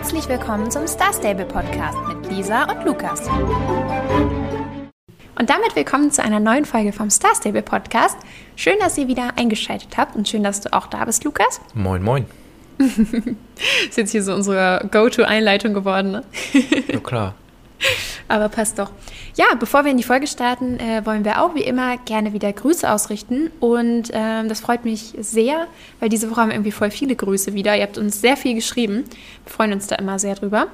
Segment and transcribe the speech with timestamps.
[0.00, 3.28] Herzlich willkommen zum Star Stable Podcast mit Lisa und Lukas.
[5.36, 8.16] Und damit willkommen zu einer neuen Folge vom Star Stable Podcast.
[8.54, 11.60] Schön, dass ihr wieder eingeschaltet habt und schön, dass du auch da bist, Lukas.
[11.74, 12.26] Moin, moin.
[12.78, 16.24] ist jetzt hier so unsere Go-To-Einleitung geworden, ne?
[16.86, 17.34] Ja, klar.
[18.28, 18.90] Aber passt doch.
[19.36, 22.52] Ja, bevor wir in die Folge starten, äh, wollen wir auch wie immer gerne wieder
[22.52, 23.50] Grüße ausrichten.
[23.58, 25.66] Und ähm, das freut mich sehr,
[25.98, 27.74] weil diese Woche haben wir irgendwie voll viele Grüße wieder.
[27.74, 29.04] Ihr habt uns sehr viel geschrieben.
[29.44, 30.66] Wir freuen uns da immer sehr drüber.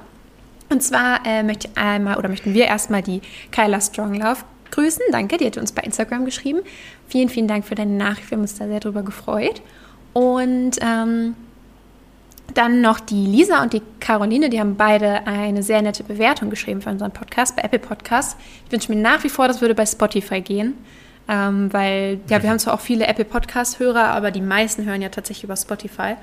[0.69, 5.03] Und zwar äh, möchte einmal oder möchten wir erstmal die Kyla Stronglove grüßen.
[5.11, 6.59] Danke, die hat uns bei Instagram geschrieben.
[7.07, 8.29] Vielen, vielen Dank für deine Nachricht.
[8.31, 9.61] Wir haben uns da sehr drüber gefreut.
[10.13, 11.35] Und ähm,
[12.53, 16.81] dann noch die Lisa und die Caroline, die haben beide eine sehr nette Bewertung geschrieben
[16.81, 18.37] für unseren Podcast bei Apple Podcasts.
[18.65, 20.75] Ich wünsche mir nach wie vor, das würde bei Spotify gehen,
[21.27, 25.09] ähm, weil ja, wir haben zwar auch viele Apple Podcast-Hörer, aber die meisten hören ja
[25.09, 26.15] tatsächlich über Spotify.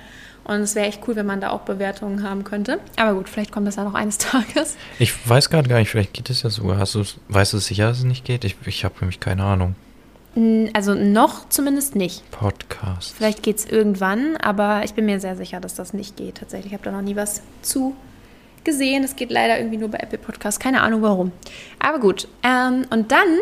[0.44, 2.80] Und es wäre echt cool, wenn man da auch Bewertungen haben könnte.
[2.96, 4.76] Aber gut, vielleicht kommt das ja noch eines Tages.
[4.98, 6.78] Ich weiß gerade gar nicht, vielleicht geht es ja sogar.
[6.78, 8.44] Hast du, weißt du sicher, dass es nicht geht?
[8.44, 9.76] Ich, ich habe nämlich keine Ahnung.
[10.72, 12.28] Also noch zumindest nicht.
[12.30, 13.14] Podcast.
[13.14, 16.36] Vielleicht geht es irgendwann, aber ich bin mir sehr sicher, dass das nicht geht.
[16.36, 17.94] Tatsächlich, ich habe da noch nie was zu
[18.64, 19.04] gesehen.
[19.04, 20.58] Es geht leider irgendwie nur bei Apple Podcasts.
[20.58, 21.32] Keine Ahnung warum.
[21.78, 22.28] Aber gut.
[22.42, 23.38] Ähm, und dann,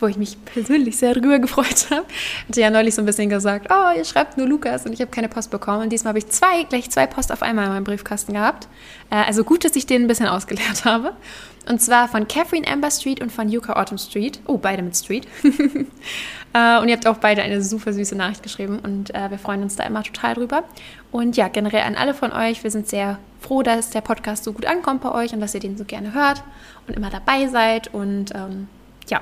[0.00, 2.06] wo ich mich persönlich sehr darüber gefreut habe,
[2.48, 5.10] hatte ja neulich so ein bisschen gesagt, oh, ihr schreibt nur Lukas und ich habe
[5.10, 5.82] keine Post bekommen.
[5.82, 8.68] Und diesmal habe ich zwei, gleich zwei Post auf einmal in meinem Briefkasten gehabt.
[9.10, 11.12] Äh, also gut, dass ich den ein bisschen ausgeleert habe.
[11.68, 14.40] Und zwar von Catherine Amber Street und von Yuka Autumn Street.
[14.46, 15.26] Oh, beide mit Street.
[16.54, 19.62] Äh, und ihr habt auch beide eine super süße Nachricht geschrieben und äh, wir freuen
[19.62, 20.64] uns da immer total drüber.
[21.12, 24.54] Und ja, generell an alle von euch, wir sind sehr froh, dass der Podcast so
[24.54, 26.42] gut ankommt bei euch und dass ihr den so gerne hört
[26.86, 27.92] und immer dabei seid.
[27.92, 28.68] Und ähm,
[29.08, 29.20] ja,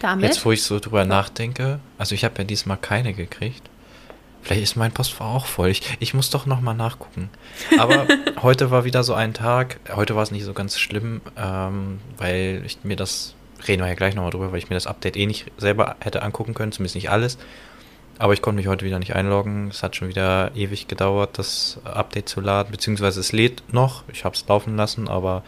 [0.00, 0.24] damit.
[0.24, 3.68] Jetzt, wo ich so drüber nachdenke, also ich habe ja diesmal keine gekriegt.
[4.42, 5.68] Vielleicht ist mein Postfach auch voll.
[5.68, 7.28] Ich, ich muss doch nochmal nachgucken.
[7.78, 8.06] Aber
[8.40, 9.80] heute war wieder so ein Tag.
[9.94, 13.34] Heute war es nicht so ganz schlimm, ähm, weil ich mir das,
[13.66, 16.22] reden wir ja gleich nochmal drüber, weil ich mir das Update eh nicht selber hätte
[16.22, 17.36] angucken können, zumindest nicht alles.
[18.18, 19.68] Aber ich konnte mich heute wieder nicht einloggen.
[19.68, 24.02] Es hat schon wieder ewig gedauert, das Update zu laden, beziehungsweise es lädt noch.
[24.12, 25.44] Ich habe es laufen lassen, aber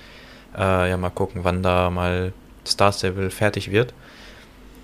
[0.56, 2.32] äh, ja, mal gucken, wann da mal
[2.66, 3.92] Star Stable fertig wird.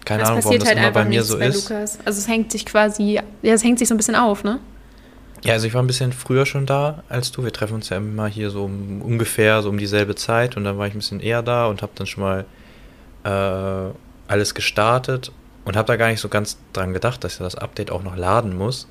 [0.07, 1.69] Keine das Ahnung, warum das halt immer bei mir so bei ist.
[1.69, 1.99] Lukas.
[2.05, 4.61] Also es hängt sich quasi, ja, es hängt sich so ein bisschen auf, ne?
[5.43, 7.45] Ja, also ich war ein bisschen früher schon da als du.
[7.45, 10.79] Wir treffen uns ja immer hier so um, ungefähr so um dieselbe Zeit und dann
[10.79, 12.45] war ich ein bisschen eher da und habe dann schon mal
[13.25, 13.93] äh,
[14.29, 15.33] alles gestartet
[15.65, 18.17] und habe da gar nicht so ganz dran gedacht, dass ja das Update auch noch
[18.17, 18.89] laden muss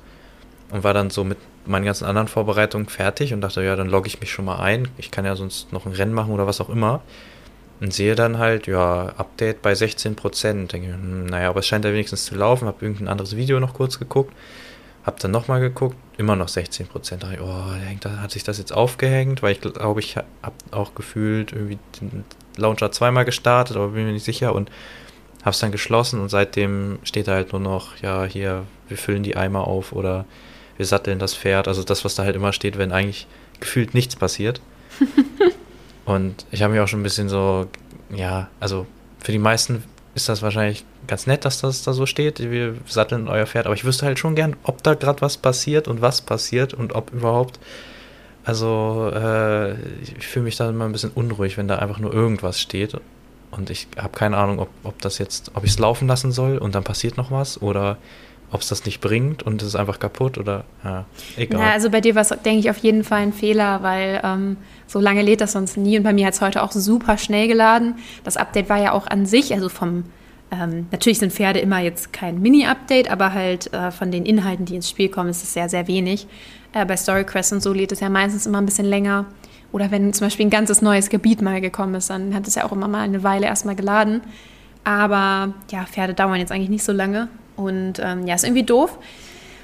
[0.70, 4.06] und war dann so mit meinen ganzen anderen Vorbereitungen fertig und dachte, ja, dann logge
[4.06, 4.88] ich mich schon mal ein.
[4.98, 7.00] Ich kann ja sonst noch ein Rennen machen oder was auch immer.
[7.80, 10.68] Und sehe dann halt, ja, Update bei 16%.
[10.68, 12.66] Denke, hm, naja, aber es scheint ja wenigstens zu laufen.
[12.66, 14.32] Habe irgendein anderes Video noch kurz geguckt.
[15.04, 17.16] Habe dann nochmal geguckt, immer noch 16%.
[17.18, 19.42] Dachte ich, oh, hat sich das jetzt aufgehängt?
[19.42, 20.26] Weil ich glaube, ich habe
[20.70, 22.24] auch gefühlt irgendwie den
[22.56, 24.54] Launcher zweimal gestartet, aber bin mir nicht sicher.
[24.54, 24.70] Und
[25.42, 29.22] habe es dann geschlossen und seitdem steht da halt nur noch, ja, hier, wir füllen
[29.22, 30.24] die Eimer auf oder
[30.76, 31.68] wir satteln das Pferd.
[31.68, 33.28] Also das, was da halt immer steht, wenn eigentlich
[33.60, 34.60] gefühlt nichts passiert.
[36.06, 37.66] Und ich habe mich auch schon ein bisschen so,
[38.14, 38.86] ja, also
[39.18, 39.82] für die meisten
[40.14, 43.74] ist das wahrscheinlich ganz nett, dass das da so steht, wir satteln euer Pferd, aber
[43.74, 47.12] ich wüsste halt schon gern, ob da gerade was passiert und was passiert und ob
[47.12, 47.58] überhaupt,
[48.44, 49.72] also äh,
[50.02, 52.96] ich fühle mich da immer ein bisschen unruhig, wenn da einfach nur irgendwas steht.
[53.50, 56.58] Und ich habe keine Ahnung, ob, ob das jetzt, ob ich es laufen lassen soll
[56.58, 57.98] und dann passiert noch was oder
[58.50, 61.04] ob es das nicht bringt und es ist einfach kaputt oder ja,
[61.36, 61.60] egal.
[61.60, 64.56] Ja, also bei dir war es, denke ich, auf jeden Fall ein Fehler, weil ähm,
[64.86, 67.48] so lange lädt das sonst nie und bei mir hat es heute auch super schnell
[67.48, 67.96] geladen.
[68.24, 70.04] Das Update war ja auch an sich, also vom,
[70.50, 74.76] ähm, natürlich sind Pferde immer jetzt kein Mini-Update, aber halt äh, von den Inhalten, die
[74.76, 76.28] ins Spiel kommen, ist es sehr, sehr wenig.
[76.72, 79.26] Äh, bei Storycrest und so lädt es ja meistens immer ein bisschen länger.
[79.72, 82.64] Oder wenn zum Beispiel ein ganzes neues Gebiet mal gekommen ist, dann hat es ja
[82.64, 84.20] auch immer mal eine Weile erstmal geladen.
[84.84, 87.28] Aber ja, Pferde dauern jetzt eigentlich nicht so lange.
[87.56, 88.98] Und ähm, ja, ist irgendwie doof.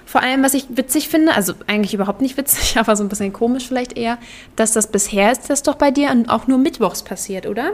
[0.05, 3.33] Vor allem, was ich witzig finde, also eigentlich überhaupt nicht witzig, aber so ein bisschen
[3.33, 4.19] komisch vielleicht eher,
[4.57, 7.73] dass das bisher ist das doch bei dir auch nur mittwochs passiert, oder?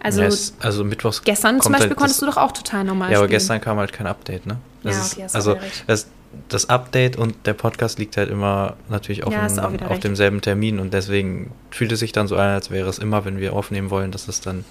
[0.00, 1.22] Also, yes, also mittwochs.
[1.24, 3.92] Gestern zum Beispiel halt konntest du doch auch total normal Ja, aber gestern kam halt
[3.92, 4.58] kein Update, ne?
[4.84, 5.56] Das ja, okay, ist, also
[5.88, 6.06] das,
[6.48, 10.78] das, Update und der Podcast liegt halt immer natürlich auf, ja, dem, auf demselben Termin
[10.78, 13.90] und deswegen fühlt es sich dann so an, als wäre es immer, wenn wir aufnehmen
[13.90, 14.64] wollen, dass es dann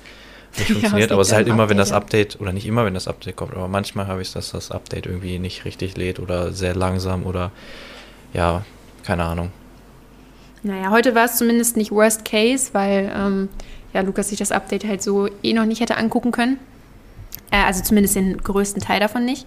[0.58, 1.10] nicht funktioniert.
[1.10, 3.08] Ja, aber es ist halt immer, Update, wenn das Update, oder nicht immer, wenn das
[3.08, 6.52] Update kommt, aber manchmal habe ich es, dass das Update irgendwie nicht richtig lädt oder
[6.54, 7.52] sehr langsam oder
[8.34, 8.64] ja,
[9.04, 9.52] keine Ahnung.
[10.64, 13.50] Naja, heute war es zumindest nicht Worst Case, weil ähm,
[13.94, 16.60] ja, Lukas sich das Update halt so eh noch nicht hätte angucken können.
[17.52, 19.46] Äh, also zumindest den größten Teil davon nicht.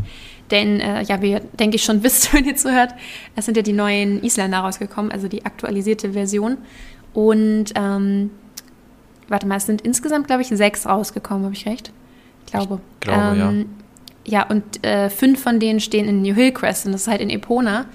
[0.51, 2.95] Denn, äh, ja, wie ihr, denke ich, schon wisst, wenn ihr zuhört,
[3.37, 6.59] es sind ja die neuen Isländer rausgekommen, also die aktualisierte Version.
[7.13, 8.31] Und ähm,
[9.31, 11.93] warte mal, es sind insgesamt, glaube ich, sechs rausgekommen, habe ich recht?
[12.45, 12.81] Ich glaube.
[12.95, 13.65] Ich glaube, ähm, ja.
[14.27, 17.31] Ja, und äh, fünf von denen stehen in New Hillcrest und das ist halt in
[17.31, 17.87] Epona.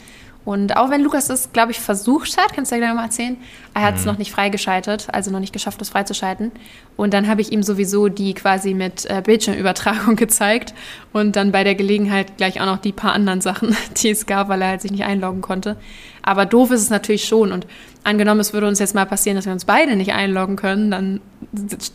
[0.45, 3.36] Und auch wenn Lukas das, glaube ich, versucht hat, kannst du ja gleich mal erzählen,
[3.74, 4.12] er hat es mhm.
[4.12, 6.51] noch nicht freigeschaltet, also noch nicht geschafft, das freizuschalten.
[6.95, 10.75] Und dann habe ich ihm sowieso die quasi mit äh, Bildschirmübertragung gezeigt
[11.13, 14.47] und dann bei der Gelegenheit gleich auch noch die paar anderen Sachen, die es gab,
[14.47, 15.77] weil er halt sich nicht einloggen konnte.
[16.21, 17.51] Aber doof ist es natürlich schon.
[17.51, 17.65] Und
[18.03, 21.21] angenommen, es würde uns jetzt mal passieren, dass wir uns beide nicht einloggen können, dann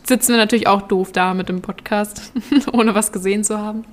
[0.03, 2.33] sitzen wir natürlich auch doof da mit dem Podcast,
[2.73, 3.85] ohne was gesehen zu haben.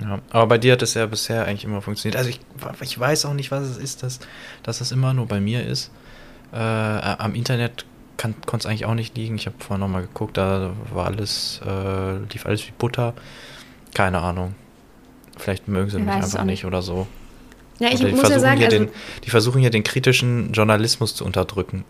[0.00, 2.16] Ja, aber bei dir hat es ja bisher eigentlich immer funktioniert.
[2.16, 2.40] Also ich,
[2.80, 4.20] ich weiß auch nicht, was es ist, dass,
[4.62, 5.90] dass das immer nur bei mir ist.
[6.52, 7.84] Äh, am Internet
[8.16, 9.36] konnte es eigentlich auch nicht liegen.
[9.36, 13.14] Ich habe vorhin nochmal geguckt, da war alles, äh, lief alles wie Butter.
[13.94, 14.54] Keine Ahnung.
[15.38, 16.64] Vielleicht mögen sie mich einfach nicht.
[16.64, 17.06] oder so.
[17.78, 18.88] Ja, ich muss ja sagen, also, den,
[19.24, 21.84] die versuchen hier den kritischen Journalismus zu unterdrücken.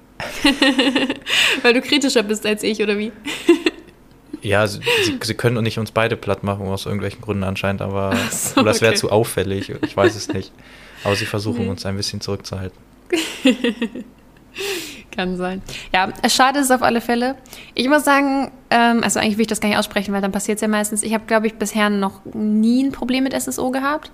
[1.62, 3.10] Weil du kritischer bist als ich, oder wie?
[4.42, 4.80] Ja, sie,
[5.22, 8.92] sie, können nicht uns beide platt machen, aus irgendwelchen Gründen anscheinend, aber so, das wäre
[8.92, 9.00] okay.
[9.00, 9.72] zu auffällig.
[9.84, 10.52] Ich weiß es nicht.
[11.04, 11.68] Aber sie versuchen nee.
[11.68, 12.78] uns ein bisschen zurückzuhalten.
[15.10, 15.60] Kann sein.
[15.92, 17.34] Ja, es schade ist auf alle Fälle.
[17.74, 20.56] Ich muss sagen, ähm, also eigentlich will ich das gar nicht aussprechen, weil dann passiert
[20.56, 21.02] es ja meistens.
[21.02, 24.12] Ich habe, glaube ich, bisher noch nie ein Problem mit SSO gehabt.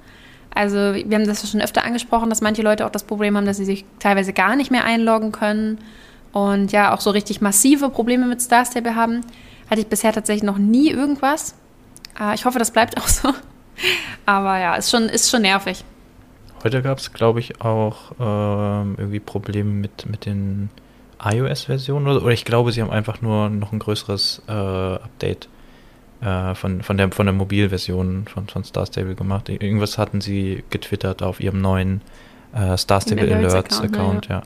[0.55, 3.59] Also wir haben das schon öfter angesprochen, dass manche Leute auch das Problem haben, dass
[3.59, 5.79] sie sich teilweise gar nicht mehr einloggen können
[6.33, 9.21] und ja auch so richtig massive Probleme mit Star Stable haben.
[9.71, 11.55] Hatte ich bisher tatsächlich noch nie irgendwas.
[12.21, 13.33] Äh, ich hoffe, das bleibt auch so.
[14.27, 15.85] Aber ja, ist schon, ist schon nervig.
[16.65, 20.71] Heute gab es, glaube ich, auch ähm, irgendwie Probleme mit, mit den
[21.23, 25.49] iOS-Versionen oder, oder ich glaube, sie haben einfach nur noch ein größeres äh, Update
[26.21, 29.49] äh, von, von, der, von der Mobilversion von, von Star Stable gemacht.
[29.49, 32.01] Irgendwas hatten sie getwittert auf ihrem neuen
[32.55, 34.37] äh, Star Stable Alerts Account, Account ja.
[34.37, 34.43] ja.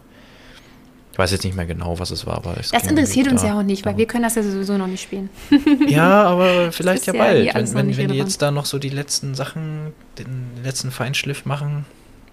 [1.12, 3.48] Ich weiß jetzt nicht mehr genau, was es war, aber es Das interessiert uns da,
[3.48, 5.28] ja auch nicht, weil wir können das ja sowieso noch nicht spielen.
[5.88, 7.46] ja, aber vielleicht ja bald.
[7.46, 11.44] Ja wenn, wenn, wenn die jetzt da noch so die letzten Sachen, den letzten Feinschliff
[11.44, 11.84] machen,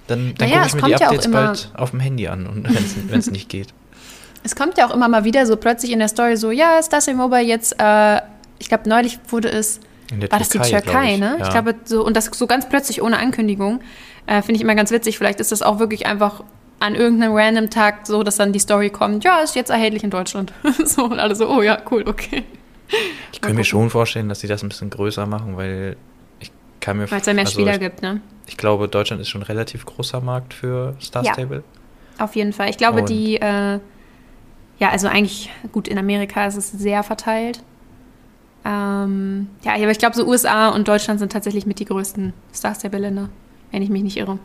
[0.05, 2.67] dann, dann naja, gucke ich mir die Updates ja bald auf dem Handy an,
[3.07, 3.69] wenn es nicht geht.
[4.43, 6.93] Es kommt ja auch immer mal wieder so plötzlich in der Story so, ja, ist
[6.93, 8.21] das im Mobile jetzt, äh,
[8.59, 9.79] ich glaube, neulich wurde es,
[10.11, 11.35] war Türkei, das die Türkei, ich, ne?
[11.39, 11.45] Ja.
[11.45, 13.81] Ich glaube, so, und das so ganz plötzlich ohne Ankündigung.
[14.25, 15.17] Äh, Finde ich immer ganz witzig.
[15.17, 16.43] Vielleicht ist das auch wirklich einfach
[16.79, 20.09] an irgendeinem random Tag so, dass dann die Story kommt, ja, ist jetzt erhältlich in
[20.09, 20.53] Deutschland.
[20.85, 22.43] so, und alle so, oh ja, cool, okay.
[23.33, 25.97] Ich kann mir schon vorstellen, dass sie das ein bisschen größer machen, weil
[26.39, 28.21] ich kann mir Weil es ja mehr also Spieler ich, gibt, ne?
[28.47, 31.63] Ich glaube, Deutschland ist schon ein relativ großer Markt für Star Stable.
[32.17, 32.69] Ja, auf jeden Fall.
[32.69, 33.79] Ich glaube, und die, äh,
[34.79, 37.61] ja, also eigentlich, gut, in Amerika ist es sehr verteilt.
[38.63, 42.75] Ähm, ja, aber ich glaube, so USA und Deutschland sind tatsächlich mit die größten Star
[42.75, 43.29] Stable-Länder,
[43.71, 44.39] wenn ich mich nicht irre.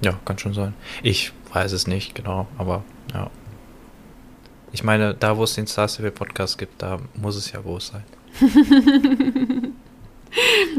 [0.00, 0.74] Ja, kann schon sein.
[1.02, 3.30] Ich weiß es nicht genau, aber ja.
[4.70, 7.88] Ich meine, da wo es den Star Stable Podcast gibt, da muss es ja groß
[7.88, 8.04] sein.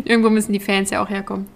[0.06, 1.48] Irgendwo müssen die Fans ja auch herkommen.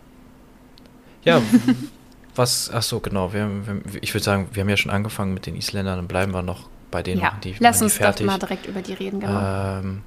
[1.23, 1.41] Ja,
[2.35, 3.33] was, ach so, genau.
[3.33, 6.33] Wir, wir, ich würde sagen, wir haben ja schon angefangen mit den Isländern, dann bleiben
[6.33, 7.21] wir noch bei denen.
[7.21, 8.25] Ja, die, lass uns fertig.
[8.25, 9.79] doch mal direkt über die reden, genau.
[9.79, 10.01] Ähm,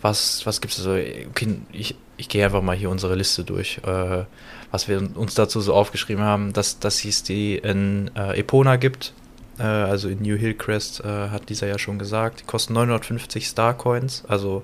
[0.00, 0.92] was was gibt es so?
[0.92, 3.80] Okay, ich, ich gehe einfach mal hier unsere Liste durch.
[3.84, 4.24] Äh,
[4.70, 9.14] was wir uns dazu so aufgeschrieben haben, dass, dass es die in äh, Epona gibt,
[9.58, 12.40] äh, also in New Hillcrest, äh, hat dieser ja schon gesagt.
[12.40, 14.62] Die kosten 950 Starcoins, also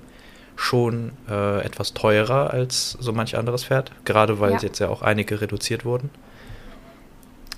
[0.55, 4.59] schon äh, etwas teurer als so manch anderes Pferd, gerade weil ja.
[4.59, 6.09] jetzt ja auch einige reduziert wurden.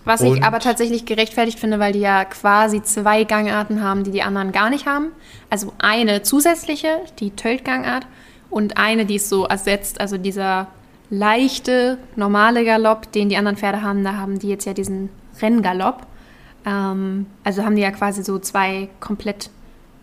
[0.03, 4.11] Was Und ich aber tatsächlich gerechtfertigt finde, weil die ja quasi zwei Gangarten haben, die
[4.11, 5.11] die anderen gar nicht haben.
[5.49, 8.07] Also eine zusätzliche, die Tölt-Gangart,
[8.49, 10.67] und eine, die es so ersetzt, also dieser
[11.09, 14.03] leichte, normale Galopp, den die anderen Pferde haben.
[14.03, 15.09] Da haben die jetzt ja diesen
[15.41, 16.05] Renngalopp.
[16.65, 19.49] Ähm, also haben die ja quasi so zwei komplett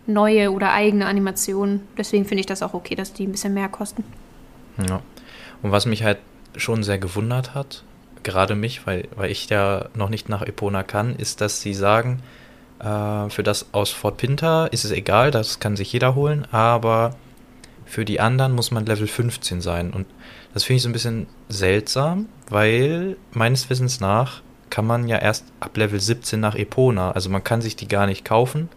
[0.07, 1.81] neue oder eigene Animationen.
[1.97, 4.03] Deswegen finde ich das auch okay, dass die ein bisschen mehr kosten.
[4.87, 5.01] Ja.
[5.61, 6.19] Und was mich halt
[6.57, 7.83] schon sehr gewundert hat,
[8.23, 12.21] gerade mich, weil, weil ich ja noch nicht nach Epona kann, ist, dass sie sagen,
[12.79, 17.15] äh, für das aus Fort Pinter ist es egal, das kann sich jeder holen, aber
[17.85, 19.91] für die anderen muss man Level 15 sein.
[19.91, 20.07] Und
[20.55, 25.43] das finde ich so ein bisschen seltsam, weil meines Wissens nach kann man ja erst
[25.59, 27.11] ab Level 17 nach Epona.
[27.11, 28.69] Also man kann sich die gar nicht kaufen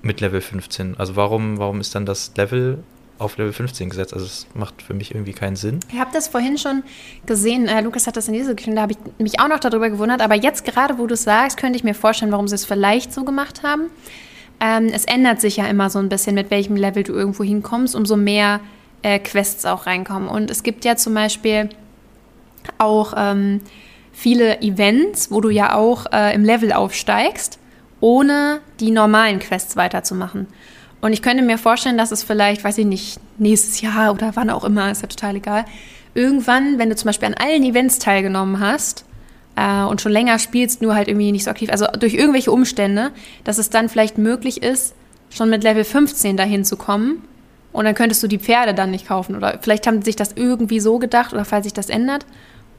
[0.00, 0.96] mit Level 15.
[0.96, 2.82] Also warum, warum ist dann das Level
[3.18, 4.14] auf Level 15 gesetzt?
[4.14, 5.80] Also es macht für mich irgendwie keinen Sinn.
[5.92, 6.82] Ich habe das vorhin schon
[7.26, 7.68] gesehen.
[7.68, 10.22] Äh, Lukas hat das in dieser Geschichte, da habe ich mich auch noch darüber gewundert.
[10.22, 13.12] Aber jetzt gerade, wo du es sagst, könnte ich mir vorstellen, warum sie es vielleicht
[13.12, 13.90] so gemacht haben.
[14.58, 17.94] Ähm, es ändert sich ja immer so ein bisschen, mit welchem Level du irgendwo hinkommst,
[17.94, 18.60] umso mehr
[19.02, 20.28] äh, Quests auch reinkommen.
[20.28, 21.68] Und es gibt ja zum Beispiel
[22.78, 23.60] auch ähm,
[24.12, 27.58] viele Events, wo du ja auch äh, im Level aufsteigst.
[28.00, 30.48] ohne die normalen Quests weiterzumachen.
[31.00, 34.50] Und ich könnte mir vorstellen, dass es vielleicht, weiß ich nicht, nächstes Jahr oder wann
[34.50, 35.64] auch immer, ist ja total egal,
[36.14, 39.04] irgendwann, wenn du zum Beispiel an allen Events teilgenommen hast
[39.56, 43.10] äh, und schon länger spielst, nur halt irgendwie nicht so aktiv, also durch irgendwelche Umstände,
[43.44, 44.94] dass es dann vielleicht möglich ist,
[45.30, 47.24] schon mit Level 15 dahin zu kommen.
[47.72, 49.36] Und dann könntest du die Pferde dann nicht kaufen.
[49.36, 52.26] Oder vielleicht haben sie sich das irgendwie so gedacht, oder falls sich das ändert.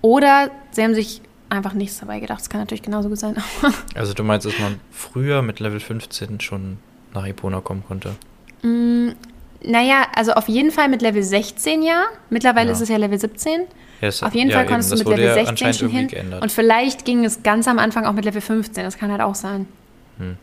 [0.02, 2.42] Oder sie haben sich einfach nichts dabei gedacht.
[2.42, 3.36] Das kann natürlich genauso gut sein.
[3.96, 6.78] also du meinst, dass man früher mit Level 15 schon
[7.14, 8.16] nach Epona kommen konnte?
[8.64, 9.10] Mm,
[9.64, 12.06] naja, also auf jeden Fall mit Level 16 ja.
[12.30, 12.74] Mittlerweile ja.
[12.74, 13.62] ist es ja Level 17.
[14.02, 16.08] Ja, auf jeden ja, Fall konntest du mit Level 16 schon hin.
[16.08, 16.42] Geändert.
[16.42, 18.84] Und vielleicht ging es ganz am Anfang auch mit Level 15.
[18.84, 19.68] Das kann halt auch sein.
[20.18, 20.38] Hm.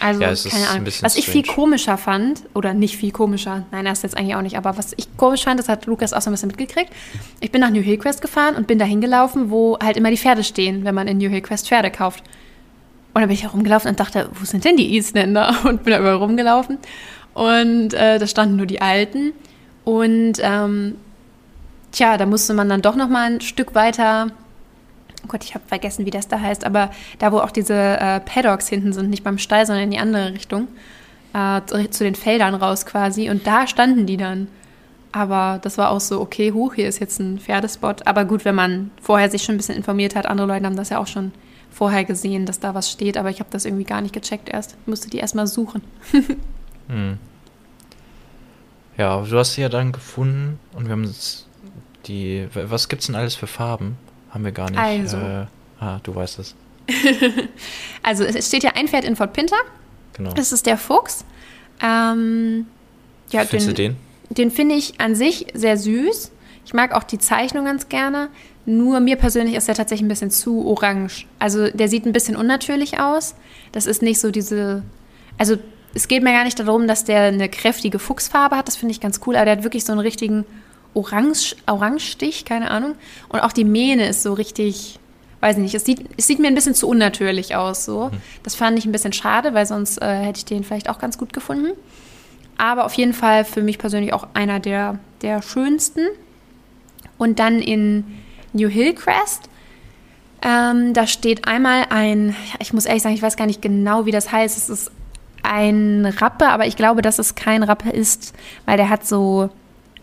[0.00, 0.86] Also, ja, keine Ahnung.
[1.02, 4.42] Was ich viel komischer fand, oder nicht viel komischer, nein, das ist jetzt eigentlich auch
[4.42, 6.90] nicht, aber was ich komisch fand, das hat Lukas auch so ein bisschen mitgekriegt.
[7.40, 10.42] Ich bin nach New Hillcrest gefahren und bin da hingelaufen, wo halt immer die Pferde
[10.42, 12.24] stehen, wenn man in New Hillcrest Pferde kauft.
[13.12, 15.54] Und dann bin ich herumgelaufen und dachte, wo sind denn die Isländer?
[15.64, 16.78] Und bin da überall rumgelaufen.
[17.34, 19.32] Und äh, da standen nur die Alten.
[19.84, 20.94] Und ähm,
[21.90, 24.28] tja, da musste man dann doch noch mal ein Stück weiter
[25.30, 28.68] Gott, ich habe vergessen, wie das da heißt, aber da, wo auch diese äh, Paddocks
[28.68, 30.68] hinten sind, nicht beim Stall, sondern in die andere Richtung,
[31.32, 33.30] äh, zu den Feldern raus quasi.
[33.30, 34.48] Und da standen die dann.
[35.12, 38.06] Aber das war auch so, okay, huch, hier ist jetzt ein Pferdespot.
[38.06, 40.90] Aber gut, wenn man vorher sich schon ein bisschen informiert hat, andere Leute haben das
[40.90, 41.32] ja auch schon
[41.70, 44.76] vorher gesehen, dass da was steht, aber ich habe das irgendwie gar nicht gecheckt erst.
[44.80, 45.82] Ich musste die erstmal suchen.
[46.88, 47.18] hm.
[48.96, 51.14] Ja, du hast sie ja dann gefunden und wir haben
[52.06, 52.48] die.
[52.52, 53.96] Was gibt's denn alles für Farben?
[54.30, 54.78] Haben wir gar nicht.
[54.78, 55.16] Also.
[55.16, 55.46] Äh,
[55.80, 56.54] ah, du weißt es.
[58.02, 59.56] also es steht ja ein Pferd in Fort Pinter.
[60.14, 60.32] Genau.
[60.32, 61.24] Das ist der Fuchs.
[61.82, 62.66] Ähm,
[63.30, 63.96] ja, Findest den, du den?
[64.30, 66.30] Den finde ich an sich sehr süß.
[66.64, 68.28] Ich mag auch die Zeichnung ganz gerne.
[68.66, 71.26] Nur mir persönlich ist er tatsächlich ein bisschen zu orange.
[71.38, 73.34] Also der sieht ein bisschen unnatürlich aus.
[73.72, 74.82] Das ist nicht so diese.
[75.38, 75.56] Also
[75.94, 78.68] es geht mir gar nicht darum, dass der eine kräftige Fuchsfarbe hat.
[78.68, 79.36] Das finde ich ganz cool.
[79.36, 80.44] Aber der hat wirklich so einen richtigen
[80.94, 82.94] Orange, Orangestich, keine Ahnung.
[83.28, 84.98] Und auch die Mähne ist so richtig,
[85.40, 87.84] weiß ich nicht, es sieht, es sieht mir ein bisschen zu unnatürlich aus.
[87.84, 88.10] So.
[88.12, 88.16] Mhm.
[88.42, 91.18] Das fand ich ein bisschen schade, weil sonst äh, hätte ich den vielleicht auch ganz
[91.18, 91.72] gut gefunden.
[92.58, 96.06] Aber auf jeden Fall für mich persönlich auch einer der, der schönsten.
[97.16, 98.04] Und dann in
[98.52, 99.48] New Hillcrest.
[100.42, 104.10] Ähm, da steht einmal ein, ich muss ehrlich sagen, ich weiß gar nicht genau, wie
[104.10, 104.56] das heißt.
[104.56, 104.90] Es ist
[105.42, 108.34] ein Rappe, aber ich glaube, dass es kein Rappe ist,
[108.66, 109.50] weil der hat so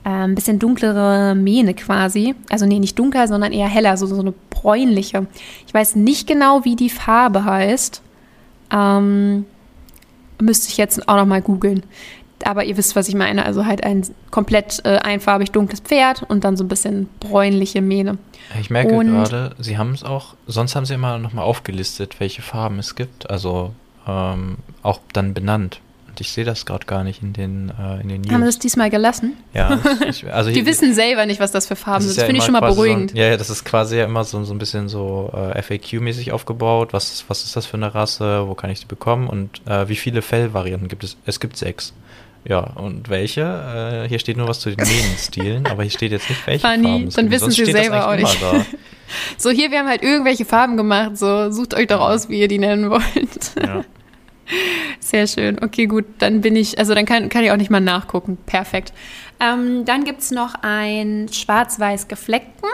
[0.10, 2.36] ein bisschen dunklere Mähne quasi.
[2.50, 5.28] Also nee, nicht dunkel, sondern eher heller, so, so eine bräunliche.
[5.66, 8.02] Ich weiß nicht genau, wie die Farbe heißt.
[8.72, 9.46] Ähm,
[10.40, 11.84] müsste ich jetzt auch noch mal googeln.
[12.44, 13.46] Aber ihr wisst, was ich meine.
[13.46, 18.18] Also halt ein komplett äh, einfarbig dunkles Pferd und dann so ein bisschen bräunliche Mähne.
[18.62, 22.20] Ich merke und gerade, sie haben es auch, sonst haben sie immer noch mal aufgelistet,
[22.20, 23.30] welche Farben es gibt.
[23.30, 23.74] Also
[24.08, 25.82] ähm, auch dann benannt
[26.22, 28.32] ich sehe das gerade gar nicht in den, äh, in den News.
[28.32, 29.34] Haben wir das diesmal gelassen?
[29.54, 29.80] Ja.
[30.08, 32.12] Ich, also Die wissen selber nicht, was das für Farben sind.
[32.12, 33.12] Das, ja finde ich schon mal beruhigend.
[33.12, 36.32] So ein, ja, das ist quasi ja immer so, so ein bisschen so äh, FAQ-mäßig
[36.32, 36.94] aufgebaut.
[36.94, 38.48] Was, was ist das für eine Rasse?
[38.48, 39.28] Wo kann ich die bekommen?
[39.28, 41.18] Und äh, wie viele Fellvarianten gibt es?
[41.26, 41.94] Es gibt sechs.
[42.48, 43.42] Ja, und welche?
[44.06, 46.84] Äh, hier steht nur was zu den Mähnenstilen, aber hier steht jetzt nicht welche Funny,
[46.84, 47.10] Farben.
[47.10, 48.38] Dann wissen sie selber auch nicht.
[49.38, 51.18] so, hier, wir haben halt irgendwelche Farben gemacht.
[51.18, 53.04] So, sucht euch doch aus, wie ihr die nennen wollt.
[53.62, 53.84] Ja.
[55.00, 55.62] Sehr schön.
[55.64, 56.06] Okay, gut.
[56.20, 58.38] Dann bin ich, also dann kann, kann ich auch nicht mal nachgucken.
[58.46, 58.94] Perfekt.
[59.40, 62.70] Ähm, dann gibt es noch ein schwarz-weiß gefleckten.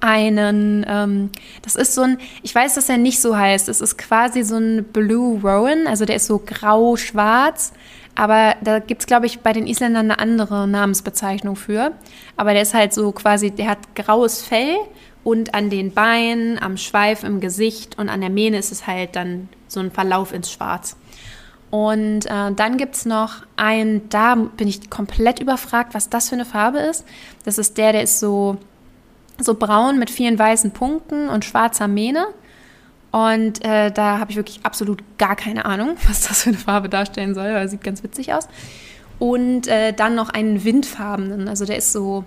[0.00, 1.30] Einen, ähm,
[1.62, 3.68] das ist so ein, ich weiß, dass er nicht so heißt.
[3.68, 7.72] Es ist quasi so ein Blue Rowan, also der ist so grau-schwarz.
[8.14, 11.92] Aber da gibt es, glaube ich, bei den Isländern eine andere Namensbezeichnung für.
[12.36, 14.76] Aber der ist halt so quasi, der hat graues Fell
[15.24, 19.14] und an den Beinen, am Schweif, im Gesicht und an der Mähne ist es halt
[19.16, 20.96] dann so ein Verlauf ins Schwarz.
[21.70, 26.34] Und äh, dann gibt es noch einen, da bin ich komplett überfragt, was das für
[26.34, 27.04] eine Farbe ist.
[27.44, 28.58] Das ist der, der ist so,
[29.38, 32.26] so braun mit vielen weißen Punkten und schwarzer Mähne.
[33.10, 36.88] Und äh, da habe ich wirklich absolut gar keine Ahnung, was das für eine Farbe
[36.88, 38.48] darstellen soll, weil sieht ganz witzig aus.
[39.18, 42.24] Und äh, dann noch einen windfarbenen, also der ist so,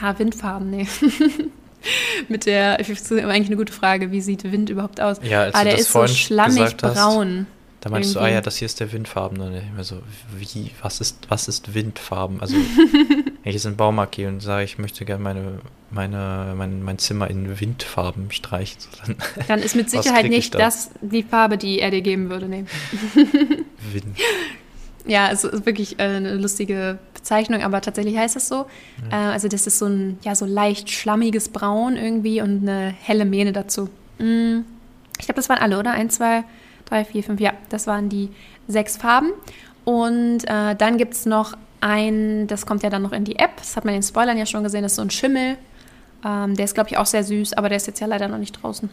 [0.00, 0.86] ja, windfarben, nee.
[2.28, 5.18] mit der, ich finde eigentlich eine gute Frage, wie sieht Wind überhaupt aus?
[5.22, 7.46] Ja, als ah, der ist so schlammig braun.
[7.46, 8.18] Hast, da meinst irgendwie.
[8.18, 9.38] du, ah ja, das hier ist der Windfarben.
[9.40, 10.00] Und ich mir so,
[10.38, 12.40] wie, was ist, was ist Windfarben?
[12.40, 15.58] Also, wenn ich jetzt in den Baumarkt gehe und sage, ich möchte gerne meine,
[15.90, 18.78] meine, mein, mein Zimmer in Windfarben streichen.
[19.04, 19.16] Dann,
[19.48, 22.48] dann ist mit Sicherheit nicht das die Farbe, die er dir geben würde.
[22.48, 22.64] Nee.
[23.92, 24.16] Wind.
[25.06, 28.66] Ja, es ist wirklich äh, eine lustige Bezeichnung, aber tatsächlich heißt es so.
[29.10, 29.30] Ja.
[29.30, 33.24] Äh, also das ist so ein ja so leicht schlammiges Braun irgendwie und eine helle
[33.24, 33.88] Mähne dazu.
[34.18, 34.60] Mm.
[35.18, 35.92] Ich glaube, das waren alle, oder?
[35.92, 36.44] Eins, zwei,
[36.86, 38.30] drei, vier, fünf, ja, das waren die
[38.66, 39.30] sechs Farben.
[39.84, 43.56] Und äh, dann gibt es noch ein, das kommt ja dann noch in die App,
[43.58, 45.56] das hat man in den Spoilern ja schon gesehen, das ist so ein Schimmel.
[46.24, 48.38] Ähm, der ist, glaube ich, auch sehr süß, aber der ist jetzt ja leider noch
[48.38, 48.88] nicht draußen.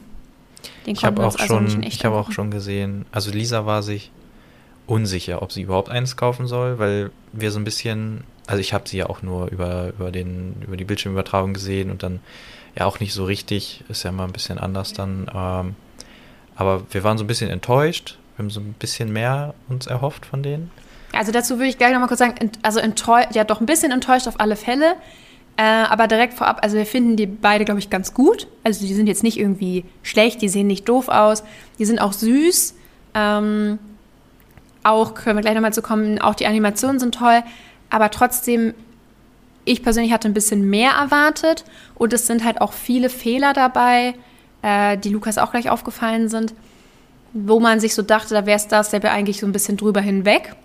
[0.85, 4.11] Den ich habe auch, also schon, ich hab auch schon gesehen, also Lisa war sich
[4.87, 8.87] unsicher, ob sie überhaupt eins kaufen soll, weil wir so ein bisschen, also ich habe
[8.89, 12.19] sie ja auch nur über, über, den, über die Bildschirmübertragung gesehen und dann
[12.77, 15.29] ja auch nicht so richtig, ist ja mal ein bisschen anders dann.
[15.33, 15.75] Ähm,
[16.55, 20.25] aber wir waren so ein bisschen enttäuscht, wir haben so ein bisschen mehr uns erhofft
[20.25, 20.71] von denen.
[21.13, 24.27] Also dazu würde ich gleich nochmal kurz sagen, also enttäuscht, ja doch ein bisschen enttäuscht
[24.27, 24.95] auf alle Fälle.
[25.57, 28.47] Äh, aber direkt vorab, also wir finden die beide, glaube ich, ganz gut.
[28.63, 31.43] Also die sind jetzt nicht irgendwie schlecht, die sehen nicht doof aus,
[31.77, 32.75] die sind auch süß.
[33.13, 33.79] Ähm,
[34.83, 37.43] auch, können wir gleich nochmal zu kommen, auch die Animationen sind toll.
[37.89, 38.73] Aber trotzdem,
[39.65, 41.65] ich persönlich hatte ein bisschen mehr erwartet.
[41.95, 44.15] Und es sind halt auch viele Fehler dabei,
[44.61, 46.53] äh, die Lukas auch gleich aufgefallen sind,
[47.33, 49.77] wo man sich so dachte, da wäre es das, der wäre eigentlich so ein bisschen
[49.77, 50.55] drüber hinweg.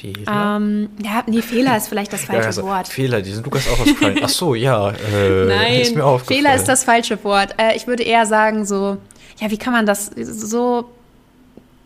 [0.00, 0.56] Fehler?
[0.56, 2.88] Ähm, ja, nee, Fehler ist vielleicht das falsche ja, also, Wort.
[2.88, 4.18] Fehler, die sind Lukas auch ausgefallen.
[4.22, 4.90] Ach so, ja.
[4.90, 6.40] Äh, Nein, ist mir aufgefallen.
[6.42, 7.54] Fehler ist das falsche Wort.
[7.58, 8.98] Äh, ich würde eher sagen so,
[9.40, 10.90] ja, wie kann man das so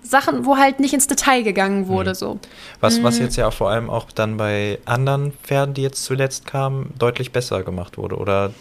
[0.08, 2.10] Sachen, wo halt nicht ins Detail gegangen wurde.
[2.10, 2.14] Mhm.
[2.14, 2.38] So.
[2.80, 3.24] Was, was mhm.
[3.24, 7.62] jetzt ja vor allem auch dann bei anderen Pferden, die jetzt zuletzt kamen, deutlich besser
[7.62, 8.52] gemacht wurde, oder?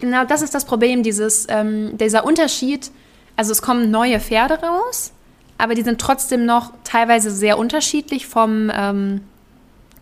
[0.00, 2.90] Genau, das ist das Problem, dieses, ähm, dieser Unterschied.
[3.36, 5.12] Also es kommen neue Pferde raus,
[5.58, 9.22] aber die sind trotzdem noch teilweise sehr unterschiedlich vom, ähm,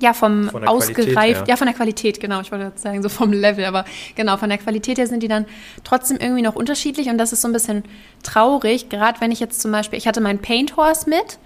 [0.00, 1.56] ja, vom ausgereift, ja.
[1.56, 4.58] von der Qualität, genau, ich wollte jetzt sagen, so vom Level, aber genau, von der
[4.58, 5.46] Qualität her sind die dann
[5.84, 7.84] trotzdem irgendwie noch unterschiedlich und das ist so ein bisschen
[8.22, 11.38] traurig, gerade wenn ich jetzt zum Beispiel, ich hatte meinen Paint Horse mit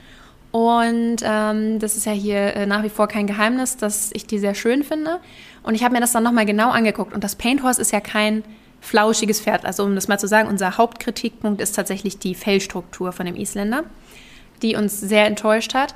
[0.52, 4.38] und ähm, das ist ja hier äh, nach wie vor kein Geheimnis, dass ich die
[4.38, 5.18] sehr schön finde
[5.62, 8.00] und ich habe mir das dann nochmal genau angeguckt und das Paint Horse ist ja
[8.00, 8.44] kein
[8.80, 13.26] flauschiges Pferd, also um das mal zu sagen, unser Hauptkritikpunkt ist tatsächlich die Fellstruktur von
[13.26, 13.84] dem Isländer
[14.62, 15.94] die uns sehr enttäuscht hat.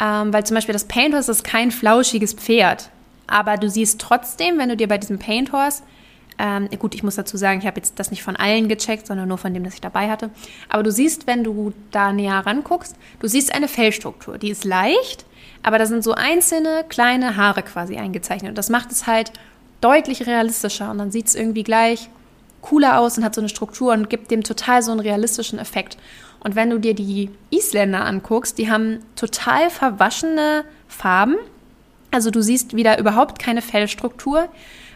[0.00, 2.90] Ähm, weil zum Beispiel das Paint Horse ist kein flauschiges Pferd.
[3.26, 5.82] Aber du siehst trotzdem, wenn du dir bei diesem Paint Horse,
[6.38, 9.28] ähm, gut, ich muss dazu sagen, ich habe jetzt das nicht von allen gecheckt, sondern
[9.28, 10.30] nur von dem, das ich dabei hatte.
[10.68, 14.38] Aber du siehst, wenn du da näher ranguckst, du siehst eine Fellstruktur.
[14.38, 15.24] Die ist leicht,
[15.62, 18.50] aber da sind so einzelne kleine Haare quasi eingezeichnet.
[18.50, 19.32] Und das macht es halt
[19.80, 20.90] deutlich realistischer.
[20.90, 22.08] Und dann sieht es irgendwie gleich
[22.62, 25.98] cooler aus und hat so eine Struktur und gibt dem total so einen realistischen Effekt.
[26.44, 31.36] Und wenn du dir die Isländer anguckst, die haben total verwaschene Farben.
[32.10, 34.48] Also du siehst wieder überhaupt keine Fellstruktur,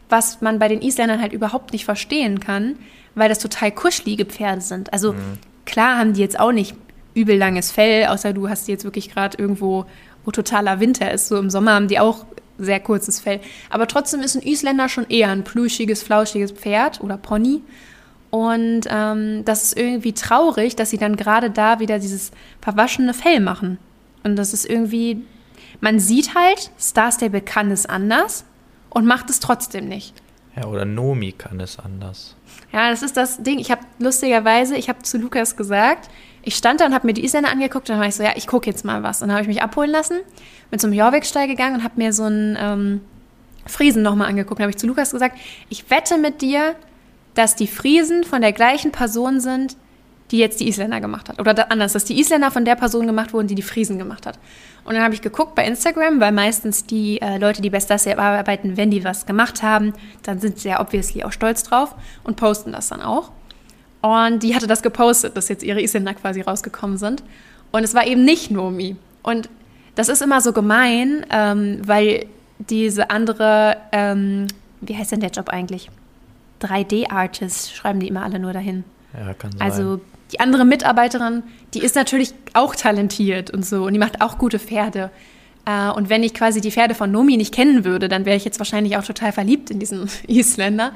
[0.08, 2.76] was man bei den Isländern halt überhaupt nicht verstehen kann,
[3.14, 4.92] weil das total kuschelige Pferde sind.
[4.92, 5.38] Also mhm.
[5.64, 6.76] klar haben die jetzt auch nicht
[7.14, 9.86] übel langes Fell, außer du hast die jetzt wirklich gerade irgendwo,
[10.24, 11.28] wo totaler Winter ist.
[11.28, 12.26] So im Sommer haben die auch
[12.58, 13.40] sehr kurzes Fell.
[13.70, 17.62] Aber trotzdem ist ein Isländer schon eher ein plüschiges, flauschiges Pferd oder Pony.
[18.30, 23.40] Und ähm, das ist irgendwie traurig, dass sie dann gerade da wieder dieses verwaschene Fell
[23.40, 23.78] machen.
[24.22, 25.24] Und das ist irgendwie,
[25.80, 28.44] man sieht halt, Star Stable kann es anders
[28.90, 30.14] und macht es trotzdem nicht.
[30.56, 32.34] Ja, oder Nomi kann es anders.
[32.72, 33.58] Ja, das ist das Ding.
[33.58, 36.10] Ich habe lustigerweise, ich habe zu Lukas gesagt,
[36.42, 38.32] ich stand da und habe mir die Isländer angeguckt und dann war ich so, ja,
[38.34, 39.22] ich gucke jetzt mal was.
[39.22, 40.18] Und dann habe ich mich abholen lassen,
[40.70, 43.00] bin zum Jorvik-Stall gegangen und habe mir so einen ähm,
[43.66, 44.58] Friesen nochmal angeguckt.
[44.58, 45.38] Dann habe ich zu Lukas gesagt,
[45.68, 46.74] ich wette mit dir,
[47.38, 49.76] dass die Friesen von der gleichen Person sind,
[50.32, 51.38] die jetzt die Isländer gemacht hat.
[51.38, 54.40] Oder anders, dass die Isländer von der Person gemacht wurden, die die Friesen gemacht hat.
[54.84, 58.76] Und dann habe ich geguckt bei Instagram, weil meistens die äh, Leute, die Best arbeiten,
[58.76, 62.72] wenn die was gemacht haben, dann sind sie ja obviously auch stolz drauf und posten
[62.72, 63.30] das dann auch.
[64.02, 67.22] Und die hatte das gepostet, dass jetzt ihre Isländer quasi rausgekommen sind.
[67.70, 68.96] Und es war eben nicht Nomi.
[69.22, 69.48] Und
[69.94, 72.26] das ist immer so gemein, ähm, weil
[72.58, 74.48] diese andere, ähm,
[74.80, 75.88] wie heißt denn der Job eigentlich?
[76.62, 78.84] 3D-Artist, schreiben die immer alle nur dahin.
[79.14, 79.60] Ja, kann sein.
[79.60, 80.00] Also
[80.32, 81.42] die andere Mitarbeiterin,
[81.74, 85.10] die ist natürlich auch talentiert und so und die macht auch gute Pferde.
[85.64, 88.44] Äh, und wenn ich quasi die Pferde von Nomi nicht kennen würde, dann wäre ich
[88.44, 90.92] jetzt wahrscheinlich auch total verliebt in diesen Isländer.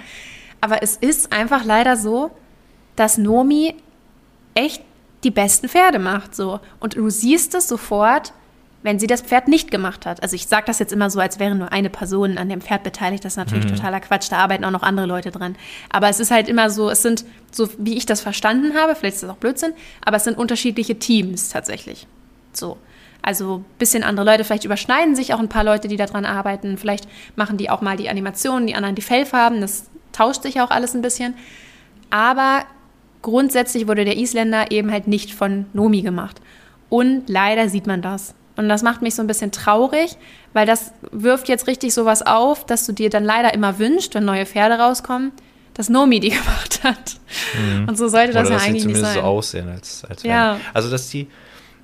[0.60, 2.30] Aber es ist einfach leider so,
[2.96, 3.74] dass Nomi
[4.54, 4.82] echt
[5.24, 8.32] die besten Pferde macht so und du siehst es sofort,
[8.82, 10.22] wenn sie das Pferd nicht gemacht hat.
[10.22, 12.82] Also ich sage das jetzt immer so, als wäre nur eine Person an dem Pferd
[12.82, 13.24] beteiligt.
[13.24, 13.76] Das ist natürlich mhm.
[13.76, 14.30] totaler Quatsch.
[14.30, 15.56] Da arbeiten auch noch andere Leute dran.
[15.90, 19.16] Aber es ist halt immer so, es sind, so wie ich das verstanden habe, vielleicht
[19.16, 19.72] ist das auch Blödsinn,
[20.04, 22.06] aber es sind unterschiedliche Teams tatsächlich.
[22.52, 22.76] So.
[23.24, 26.76] Also ein bisschen andere Leute, vielleicht überschneiden sich auch ein paar Leute, die daran arbeiten.
[26.76, 29.60] Vielleicht machen die auch mal die Animationen, die anderen die Fellfarben.
[29.60, 31.34] Das tauscht sich auch alles ein bisschen.
[32.10, 32.64] Aber
[33.22, 36.40] grundsätzlich wurde der Isländer eben halt nicht von Nomi gemacht.
[36.88, 38.34] Und leider sieht man das.
[38.56, 40.16] Und das macht mich so ein bisschen traurig,
[40.52, 44.24] weil das wirft jetzt richtig sowas auf, dass du dir dann leider immer wünschst, wenn
[44.24, 45.32] neue Pferde rauskommen,
[45.74, 47.16] dass Nomi die gemacht hat.
[47.58, 47.88] Mhm.
[47.88, 49.14] Und so sollte das Oder ja eigentlich nicht sein.
[49.14, 50.58] so aussehen, als, als ja.
[50.74, 51.28] Also, dass die,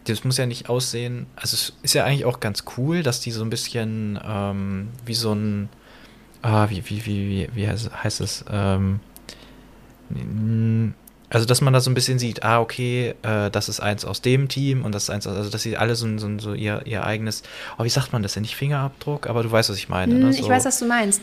[0.04, 1.26] das muss ja nicht aussehen.
[1.36, 5.14] Also es ist ja eigentlich auch ganz cool, dass die so ein bisschen ähm, wie
[5.14, 5.68] so ein,
[6.42, 8.44] ah, wie, wie, wie, wie, wie heißt es?
[8.50, 9.00] Ähm,
[11.30, 14.22] also dass man da so ein bisschen sieht, ah, okay, äh, das ist eins aus
[14.22, 16.82] dem Team und das ist eins aus, also dass sie alle so, so, so ihr,
[16.86, 17.42] ihr eigenes,
[17.78, 18.42] oh, wie sagt man das denn?
[18.42, 20.14] Nicht Fingerabdruck, aber du weißt, was ich meine.
[20.14, 20.30] Hm, ne?
[20.30, 21.20] Ich so, weiß, was du meinst.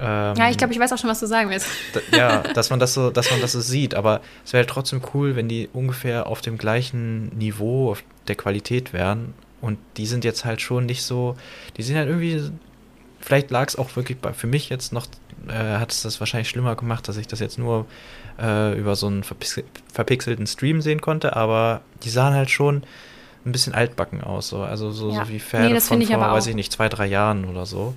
[0.00, 1.66] ähm, Ja, ich glaube, ich weiß auch schon, was du sagen willst.
[2.12, 5.36] ja, dass man das so, dass man das so sieht, aber es wäre trotzdem cool,
[5.36, 9.34] wenn die ungefähr auf dem gleichen Niveau der Qualität wären.
[9.60, 11.36] Und die sind jetzt halt schon nicht so,
[11.78, 12.50] die sind halt irgendwie,
[13.20, 15.06] vielleicht lag es auch wirklich bei, für mich jetzt noch,
[15.48, 17.86] äh, hat es das wahrscheinlich schlimmer gemacht, dass ich das jetzt nur
[18.40, 19.60] äh, über so einen verpix
[19.92, 22.82] verpixelten Stream sehen konnte, aber die sahen halt schon
[23.46, 24.62] ein bisschen altbacken aus, so.
[24.62, 25.24] also so, Ja.
[25.24, 27.94] so wie Pferde Nee, von vor, weiß ich nicht, zwei, drei Jahren oder so.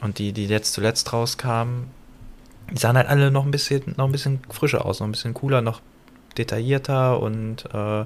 [0.00, 1.86] Und die, die jetzt zuletzt rauskamen,
[2.70, 5.34] die sahen halt alle noch ein bisschen, noch ein bisschen frischer aus, noch ein bisschen
[5.34, 5.80] cooler, noch
[6.36, 8.04] detaillierter und äh,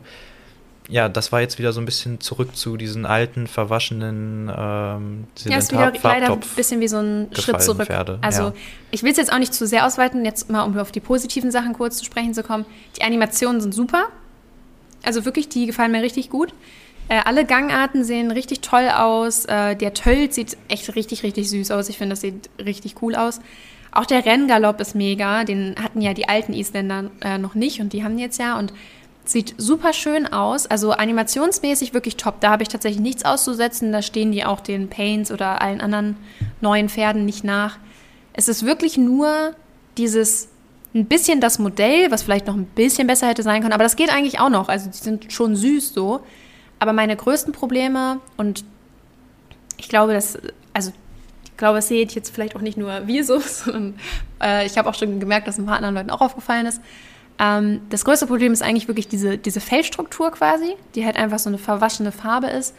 [0.88, 5.58] ja, das war jetzt wieder so ein bisschen zurück zu diesen alten, verwaschenen ähm, Ja,
[5.58, 7.86] ist wieder leider ein bisschen wie so ein Schritt zurück.
[7.86, 8.54] Pferde, Also ja.
[8.90, 11.50] ich will es jetzt auch nicht zu sehr ausweiten, jetzt mal um auf die positiven
[11.50, 12.66] Sachen kurz zu sprechen zu kommen.
[12.98, 14.06] Die Animationen sind super.
[15.04, 16.52] Also wirklich, die gefallen mir richtig gut.
[17.08, 19.44] Äh, alle Gangarten sehen richtig toll aus.
[19.44, 21.88] Äh, der Tölt sieht echt richtig, richtig süß aus.
[21.88, 23.40] Ich finde, das sieht richtig cool aus.
[23.90, 25.44] Auch der Renngalopp ist mega.
[25.44, 28.58] Den hatten ja die alten Isländer äh, noch nicht und die haben jetzt ja.
[28.58, 28.72] Und
[29.24, 30.66] sieht super schön aus.
[30.66, 32.40] Also animationsmäßig wirklich top.
[32.40, 33.92] Da habe ich tatsächlich nichts auszusetzen.
[33.92, 36.16] Da stehen die auch den Paints oder allen anderen
[36.60, 37.78] neuen Pferden nicht nach.
[38.32, 39.54] Es ist wirklich nur
[39.96, 40.48] dieses
[40.94, 43.96] ein bisschen das Modell, was vielleicht noch ein bisschen besser hätte sein können, aber das
[43.96, 44.68] geht eigentlich auch noch.
[44.68, 46.20] Also die sind schon süß so.
[46.78, 48.64] Aber meine größten Probleme und
[49.78, 50.38] ich glaube, dass
[50.72, 50.92] also
[51.44, 53.94] ich glaube, das seht jetzt vielleicht auch nicht nur wir so, sondern
[54.42, 56.80] äh, ich habe auch schon gemerkt, dass ein paar anderen Leuten auch aufgefallen ist.
[57.42, 61.50] Ähm, das größte Problem ist eigentlich wirklich diese, diese Fellstruktur quasi, die halt einfach so
[61.50, 62.74] eine verwaschene Farbe ist.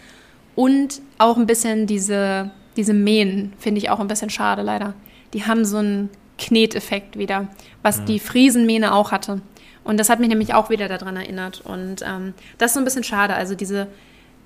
[0.55, 4.93] Und auch ein bisschen diese, diese Mähen finde ich auch ein bisschen schade leider.
[5.33, 7.47] Die haben so einen Kneteffekt wieder,
[7.81, 9.41] was die Friesenmähne auch hatte.
[9.83, 11.61] Und das hat mich nämlich auch wieder daran erinnert.
[11.65, 13.33] Und ähm, das ist so ein bisschen schade.
[13.33, 13.87] Also diese,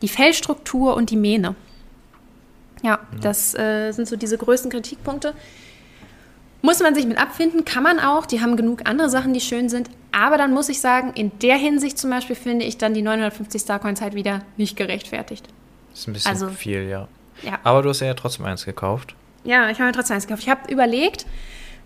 [0.02, 1.56] die Fellstruktur und die Mähne.
[2.82, 5.34] Ja, das äh, sind so diese größten Kritikpunkte.
[6.68, 8.26] Muss man sich mit abfinden, kann man auch.
[8.26, 9.90] Die haben genug andere Sachen, die schön sind.
[10.12, 13.62] Aber dann muss ich sagen, in der Hinsicht zum Beispiel finde ich dann die 950
[13.62, 15.48] Starcoins halt wieder nicht gerechtfertigt.
[15.94, 17.08] Ist ein bisschen Also- viel, ja.
[17.42, 19.16] Ja, Aber du hast ja trotzdem eins gekauft.
[19.46, 20.44] ja ich habe mir trotzdem eins gekauft.
[20.44, 21.26] Ich habe überlegt,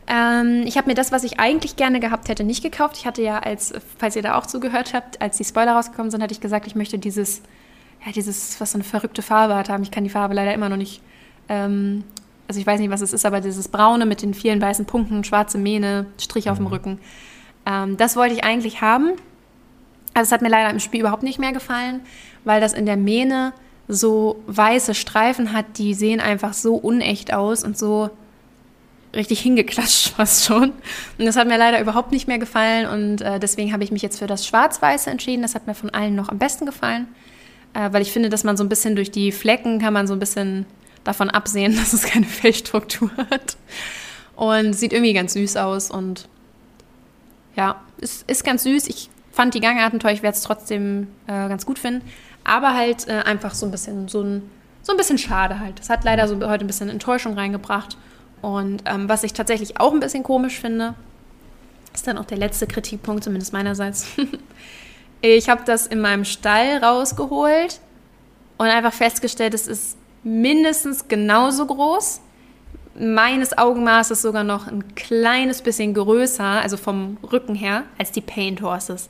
[0.08, 2.98] ähm, ich habe mir das, was ich eigentlich gerne gehabt hätte, nicht gekauft.
[2.98, 6.24] Ich hatte ja, als, falls ihr da auch zugehört habt, als die Spoiler rausgekommen sind,
[6.24, 7.44] hatte ich gesagt, ich möchte dieses,
[8.04, 9.84] ja, dieses, was so eine verrückte Farbe hat, haben.
[9.84, 11.02] Ich kann die Farbe leider immer noch nicht,
[11.50, 12.04] ähm,
[12.52, 15.24] also ich weiß nicht, was es ist, aber dieses Braune mit den vielen weißen Punkten,
[15.24, 17.00] schwarze Mähne, Strich auf dem Rücken.
[17.66, 19.12] Ähm, das wollte ich eigentlich haben.
[20.14, 22.02] Also es hat mir leider im Spiel überhaupt nicht mehr gefallen,
[22.44, 23.54] weil das in der Mähne
[23.88, 28.10] so weiße Streifen hat, die sehen einfach so unecht aus und so
[29.16, 30.74] richtig hingeklatscht fast schon.
[31.18, 34.02] Und das hat mir leider überhaupt nicht mehr gefallen und äh, deswegen habe ich mich
[34.02, 35.42] jetzt für das Schwarz-Weiße entschieden.
[35.42, 37.08] Das hat mir von allen noch am besten gefallen,
[37.74, 40.12] äh, weil ich finde, dass man so ein bisschen durch die Flecken kann man so
[40.12, 40.66] ein bisschen
[41.04, 43.58] davon absehen, dass es keine Fellstruktur hat.
[44.36, 46.28] Und sieht irgendwie ganz süß aus und
[47.56, 48.88] ja, ist, ist ganz süß.
[48.88, 52.08] Ich fand die Gangarten toll, ich werde es trotzdem äh, ganz gut finden.
[52.44, 54.50] Aber halt äh, einfach so ein bisschen, so ein,
[54.82, 55.80] so ein bisschen schade halt.
[55.80, 57.98] Das hat leider so heute ein bisschen Enttäuschung reingebracht.
[58.42, 60.96] Und ähm, was ich tatsächlich auch ein bisschen komisch finde,
[61.94, 64.08] ist dann auch der letzte Kritikpunkt, zumindest meinerseits.
[65.22, 67.80] ich habe das in meinem Stall rausgeholt
[68.58, 72.22] und einfach festgestellt, es ist mindestens genauso groß.
[73.00, 78.62] Meines Augenmaßes sogar noch ein kleines bisschen größer, also vom Rücken her, als die Paint
[78.62, 79.10] Horses.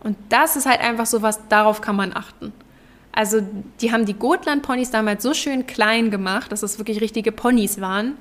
[0.00, 2.52] Und das ist halt einfach so was, darauf kann man achten.
[3.12, 3.42] Also
[3.80, 8.14] die haben die Gotland-Ponys damals so schön klein gemacht, dass es wirklich richtige Ponys waren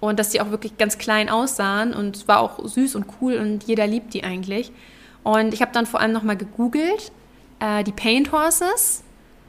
[0.00, 3.34] und dass die auch wirklich ganz klein aussahen und es war auch süß und cool
[3.34, 4.72] und jeder liebt die eigentlich.
[5.24, 7.10] Und ich habe dann vor allem nochmal gegoogelt,
[7.58, 9.02] äh, die Paint Horses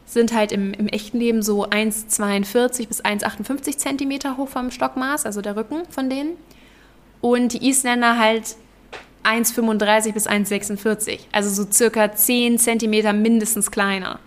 [0.08, 5.42] sind halt im, im echten Leben so 1,42 bis 1,58 Zentimeter hoch vom Stockmaß, also
[5.42, 6.38] der Rücken von denen.
[7.20, 8.56] Und die Isländer halt
[9.24, 14.20] 1,35 bis 1,46, also so circa 10 Zentimeter mindestens kleiner.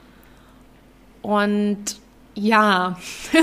[1.23, 1.99] Und
[2.35, 2.99] ja,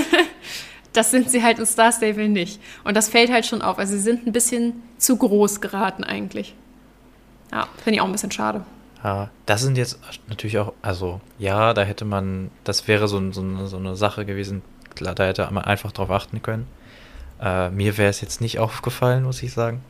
[0.92, 2.60] das sind sie halt in Star Stable nicht.
[2.84, 3.78] Und das fällt halt schon auf.
[3.78, 6.54] Also sie sind ein bisschen zu groß geraten eigentlich.
[7.50, 8.64] Ja, finde ich auch ein bisschen schade.
[9.04, 13.40] Ja, das sind jetzt natürlich auch, also ja, da hätte man, das wäre so, so,
[13.40, 14.62] eine, so eine Sache gewesen,
[14.94, 16.66] klar, da hätte man einfach drauf achten können.
[17.40, 19.82] Äh, mir wäre es jetzt nicht aufgefallen, muss ich sagen.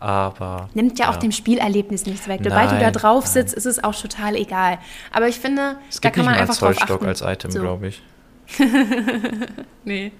[0.00, 0.68] Aber.
[0.74, 1.12] Nimmt ja, ja.
[1.12, 2.40] auch dem Spielerlebnis nichts weg.
[2.42, 3.58] Sobald du da drauf sitzt, nein.
[3.58, 4.78] ist es auch total egal.
[5.12, 7.06] Aber ich finde, es da kann man einfach drauf achten.
[7.06, 7.60] als Item, so.
[7.60, 8.02] glaube ich.
[9.84, 10.10] nee.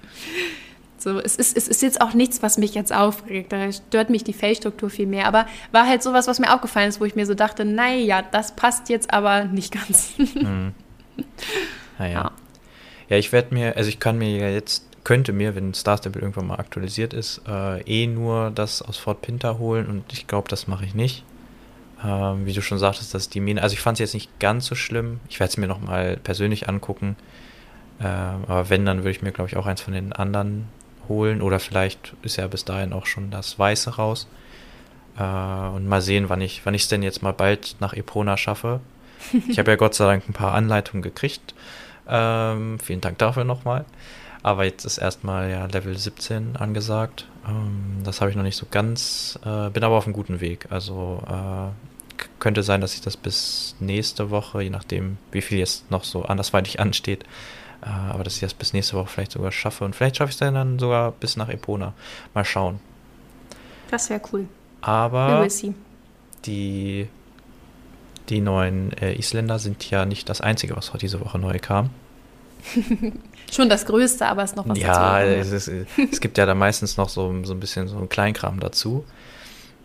[1.02, 3.52] So, es ist, es ist jetzt auch nichts, was mich jetzt aufregt.
[3.52, 5.26] Da stört mich die Fellstruktur viel mehr.
[5.26, 8.54] Aber war halt sowas, was mir aufgefallen ist, wo ich mir so dachte, naja, das
[8.54, 10.12] passt jetzt aber nicht ganz.
[10.16, 10.72] hm.
[11.98, 12.12] Naja.
[12.12, 12.32] Ja.
[13.08, 16.20] ja, ich werde mir, also ich kann mir ja jetzt, könnte mir, wenn Star Stable
[16.20, 20.48] irgendwann mal aktualisiert ist, äh, eh nur das aus Fort Pinter holen und ich glaube,
[20.48, 21.24] das mache ich nicht.
[22.04, 24.66] Ähm, wie du schon sagtest, dass die Mine, also ich fand es jetzt nicht ganz
[24.66, 25.20] so schlimm.
[25.28, 27.16] Ich werde es mir nochmal persönlich angucken.
[28.00, 30.68] Äh, aber wenn, dann würde ich mir, glaube ich, auch eins von den anderen
[31.08, 34.28] holen oder vielleicht ist ja bis dahin auch schon das Weiße raus.
[35.18, 38.36] Äh, und mal sehen, wann ich wann ich es denn jetzt mal bald nach Epona
[38.36, 38.80] schaffe.
[39.48, 41.54] Ich habe ja Gott sei Dank ein paar Anleitungen gekriegt.
[42.08, 43.84] Ähm, vielen Dank dafür nochmal.
[44.42, 47.26] Aber jetzt ist erstmal ja Level 17 angesagt.
[47.46, 50.66] Ähm, das habe ich noch nicht so ganz, äh, bin aber auf einem guten Weg.
[50.70, 55.90] Also äh, könnte sein, dass ich das bis nächste Woche, je nachdem, wie viel jetzt
[55.90, 57.24] noch so andersweitig ansteht,
[57.82, 59.84] aber dass ich das bis nächste Woche vielleicht sogar schaffe.
[59.84, 61.94] Und vielleicht schaffe ich es dann sogar bis nach Epona.
[62.32, 62.80] Mal schauen.
[63.90, 64.46] Das wäre cool.
[64.80, 65.46] Aber
[66.44, 67.08] die,
[68.28, 71.90] die neuen äh, Isländer sind ja nicht das Einzige, was heute diese Woche neu kam.
[73.52, 76.54] Schon das Größte, aber es ist noch was Ja, es, ist, es gibt ja da
[76.54, 79.04] meistens noch so, so ein bisschen so ein Kleinkram dazu.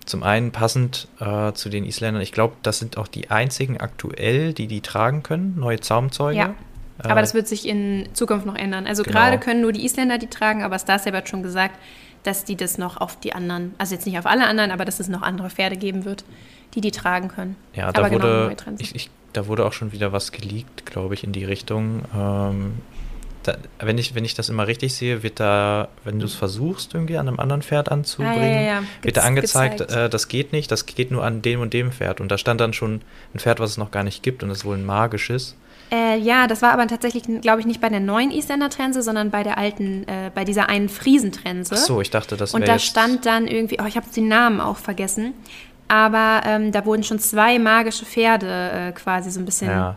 [0.06, 4.54] Zum einen passend äh, zu den Isländern, ich glaube, das sind auch die einzigen aktuell,
[4.54, 6.38] die die tragen können, neue Zaumzeuge.
[6.38, 6.56] Ja.
[7.04, 8.88] Aber das wird sich in Zukunft noch ändern.
[8.88, 9.20] Also genau.
[9.20, 11.78] gerade können nur die Isländer die tragen, aber Star Saber hat schon gesagt,
[12.24, 15.00] dass die das noch auf die anderen, also jetzt nicht auf alle anderen, aber dass
[15.00, 16.26] es noch andere Pferde geben wird,
[16.74, 17.56] die die tragen können.
[17.74, 21.24] Ja, da genau wurde, ich, ich, da wurde auch schon wieder was geleakt, glaube ich,
[21.24, 22.04] in die Richtung.
[22.16, 22.74] Ähm,
[23.44, 26.94] da, wenn, ich, wenn ich das immer richtig sehe, wird da, wenn du es versuchst,
[26.94, 28.84] irgendwie an einem anderen Pferd anzubringen, ah, ja, ja, ja.
[29.02, 32.20] wird da angezeigt, äh, das geht nicht, das geht nur an dem und dem Pferd.
[32.20, 33.02] Und da stand dann schon
[33.34, 35.56] ein Pferd, was es noch gar nicht gibt und es wohl ein magisches.
[35.92, 39.32] Äh, ja, das war aber tatsächlich, glaube ich, nicht bei der neuen Isländer Trense, sondern
[39.32, 41.76] bei der alten, äh, bei dieser einen Friesentrense.
[41.76, 44.28] Ach so, ich dachte, das wäre Und da stand dann irgendwie, oh, ich habe den
[44.28, 45.34] Namen auch vergessen,
[45.88, 49.96] aber ähm, da wurden schon zwei magische Pferde äh, quasi so ein bisschen ja.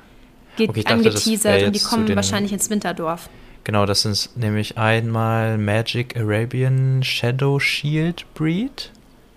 [0.58, 3.28] okay, angeteasert und die kommen wahrscheinlich ins Winterdorf.
[3.64, 8.90] Genau, das sind nämlich einmal Magic Arabian Shadow Shield Breed.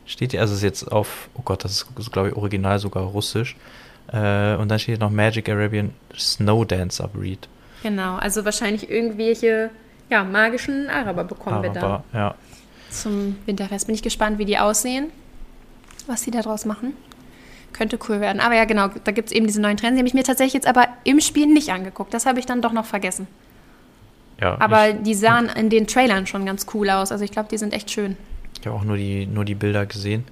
[0.05, 3.55] Steht hier, also ist jetzt auf, oh Gott, das ist, glaube ich, original sogar russisch.
[4.13, 7.49] Äh, und dann steht noch Magic Arabian Snow Dancer Breed.
[7.81, 9.71] Genau, also wahrscheinlich irgendwelche
[10.09, 12.03] ja, magischen Araber bekommen Araber, wir da.
[12.13, 12.35] ja.
[12.91, 13.87] Zum Winterfest.
[13.87, 15.07] Bin ich gespannt, wie die aussehen,
[16.05, 16.93] was sie daraus machen.
[17.73, 18.39] Könnte cool werden.
[18.39, 19.95] Aber ja, genau, da gibt es eben diese neuen Trends.
[19.95, 22.13] Die habe ich mir tatsächlich jetzt aber im Spiel nicht angeguckt.
[22.13, 23.25] Das habe ich dann doch noch vergessen.
[24.39, 27.11] Ja, aber ich, die sahen in den Trailern schon ganz cool aus.
[27.11, 28.15] Also ich glaube, die sind echt schön.
[28.59, 30.23] Ich habe auch nur die, nur die Bilder gesehen.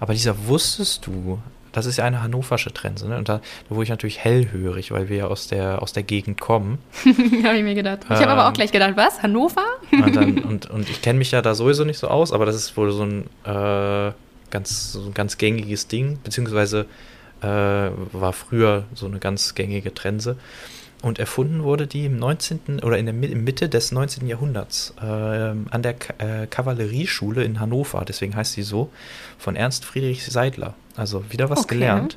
[0.00, 1.38] Aber dieser, wusstest du,
[1.72, 3.16] das ist ja eine hannoversche Trense, ne?
[3.16, 6.40] Und da, da wurde ich natürlich hellhörig, weil wir ja aus der, aus der Gegend
[6.40, 6.78] kommen.
[7.44, 8.00] habe ich mir gedacht.
[8.04, 9.22] Ich habe aber auch ähm, gleich gedacht, was?
[9.22, 9.64] Hannover?
[9.90, 12.56] und, dann, und, und, ich kenne mich ja da sowieso nicht so aus, aber das
[12.56, 14.12] ist wohl so ein, äh,
[14.50, 16.86] ganz, so ein ganz gängiges Ding, beziehungsweise
[17.40, 20.36] äh, war früher so eine ganz gängige Trense.
[21.02, 22.80] Und erfunden wurde die im 19.
[22.82, 24.28] oder in der Mitte des 19.
[24.28, 28.88] Jahrhunderts äh, an der K äh, Kavallerieschule in Hannover, deswegen heißt sie so,
[29.36, 30.74] von Ernst Friedrich Seidler.
[30.94, 31.74] Also wieder was okay.
[31.74, 32.16] gelernt.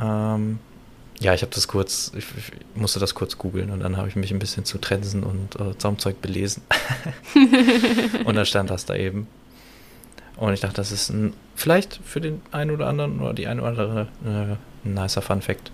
[0.00, 0.60] Ähm,
[1.20, 4.16] ja, ich habe das kurz, ich, ich, musste das kurz googeln und dann habe ich
[4.16, 6.62] mich ein bisschen zu Trensen und äh, Zaumzeug belesen.
[8.24, 9.26] und dann stand das da eben.
[10.36, 13.60] Und ich dachte, das ist ein, vielleicht für den einen oder anderen oder die eine
[13.60, 15.72] oder andere äh, ein nicer Fun Fact.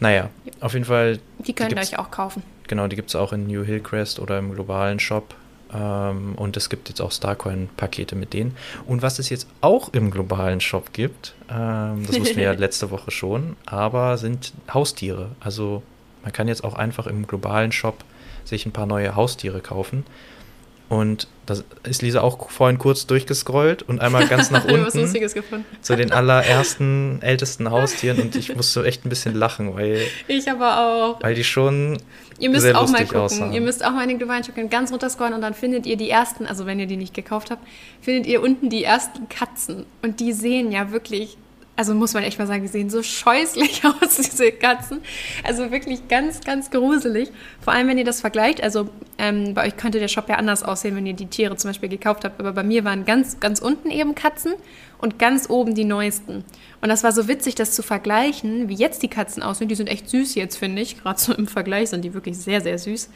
[0.00, 0.30] Naja,
[0.60, 1.18] auf jeden Fall.
[1.38, 2.42] Die könnt ihr euch auch kaufen.
[2.68, 5.34] Genau, die gibt es auch in New Hillcrest oder im globalen Shop.
[5.72, 8.56] Ähm, und es gibt jetzt auch Starcoin-Pakete mit denen.
[8.86, 12.90] Und was es jetzt auch im globalen Shop gibt, ähm, das wussten wir ja letzte
[12.90, 15.30] Woche schon, aber sind Haustiere.
[15.40, 15.82] Also
[16.22, 18.04] man kann jetzt auch einfach im globalen Shop
[18.44, 20.04] sich ein paar neue Haustiere kaufen.
[20.88, 25.08] Und da ist Lisa auch vorhin kurz durchgescrollt und einmal ganz nach unten
[25.80, 30.78] zu den allerersten, ältesten Haustieren und ich musste echt ein bisschen lachen, weil ich aber
[30.78, 31.98] auch, weil die schon
[32.38, 33.52] ihr müsst sehr auch mal gucken, aussahen.
[33.52, 36.46] ihr müsst auch mal in den Shopping ganz runterscrollen und dann findet ihr die ersten,
[36.46, 37.66] also wenn ihr die nicht gekauft habt,
[38.00, 39.86] findet ihr unten die ersten Katzen.
[40.02, 41.36] Und die sehen ja wirklich
[41.76, 45.02] also muss man echt mal sagen, die sehen so scheußlich aus, diese Katzen.
[45.44, 47.30] Also wirklich ganz, ganz gruselig.
[47.60, 48.62] Vor allem, wenn ihr das vergleicht.
[48.62, 51.70] Also ähm, bei euch könnte der Shop ja anders aussehen, wenn ihr die Tiere zum
[51.70, 52.40] Beispiel gekauft habt.
[52.40, 54.54] Aber bei mir waren ganz, ganz unten eben Katzen
[54.98, 56.44] und ganz oben die neuesten.
[56.80, 59.68] Und das war so witzig, das zu vergleichen, wie jetzt die Katzen aussehen.
[59.68, 61.02] Die sind echt süß jetzt, finde ich.
[61.02, 63.10] Gerade so im Vergleich sind die wirklich sehr, sehr süß.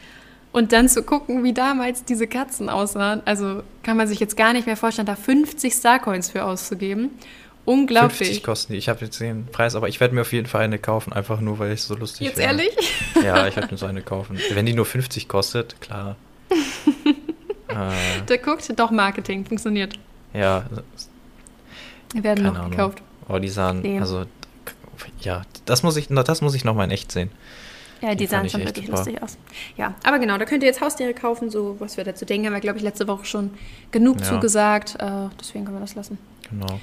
[0.52, 3.22] Und dann zu gucken, wie damals diese Katzen aussahen.
[3.24, 7.10] Also kann man sich jetzt gar nicht mehr vorstellen, da 50 Starcoins für auszugeben.
[7.64, 8.18] Unglaublich.
[8.18, 8.78] 50 kosten die.
[8.78, 11.40] Ich habe jetzt den Preis, aber ich werde mir auf jeden Fall eine kaufen, einfach
[11.40, 12.64] nur, weil ich es so lustig Jetzt finde.
[12.64, 12.76] ehrlich?
[13.22, 14.38] Ja, ich werde mir so eine kaufen.
[14.52, 16.16] Wenn die nur 50 kostet, klar.
[17.68, 19.98] äh, Der guckt, doch Marketing, funktioniert.
[20.32, 20.64] ja,
[22.14, 22.70] Wir werden noch Ahnung.
[22.70, 23.02] gekauft.
[23.28, 24.00] Oh, die sahen, Nee.
[24.00, 24.24] also,
[25.20, 27.30] ja, das muss ich, das muss ich noch mal in echt sehen.
[28.00, 29.36] Ja, die, Die sahen schon wirklich lustig aus.
[29.76, 32.54] Ja, aber genau, da könnt ihr jetzt Haustiere kaufen, so was wir dazu denken, haben
[32.54, 33.50] wir, glaube ich, letzte Woche schon
[33.92, 34.24] genug Ja.
[34.26, 34.96] zugesagt.
[34.98, 36.16] Äh, deswegen können wir das lassen.
[36.48, 36.80] Genau.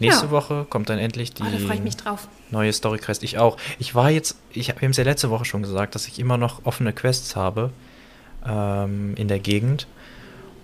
[0.00, 0.30] Nächste Ja.
[0.32, 2.26] Woche kommt dann endlich die Oh, mich drauf.
[2.50, 3.22] neue Story Quest.
[3.22, 3.56] Ich auch.
[3.78, 6.36] Ich war jetzt, ich, wir haben es ja letzte Woche schon gesagt, dass ich immer
[6.38, 7.70] noch offene Quests habe
[8.46, 9.86] ähm, in der Gegend.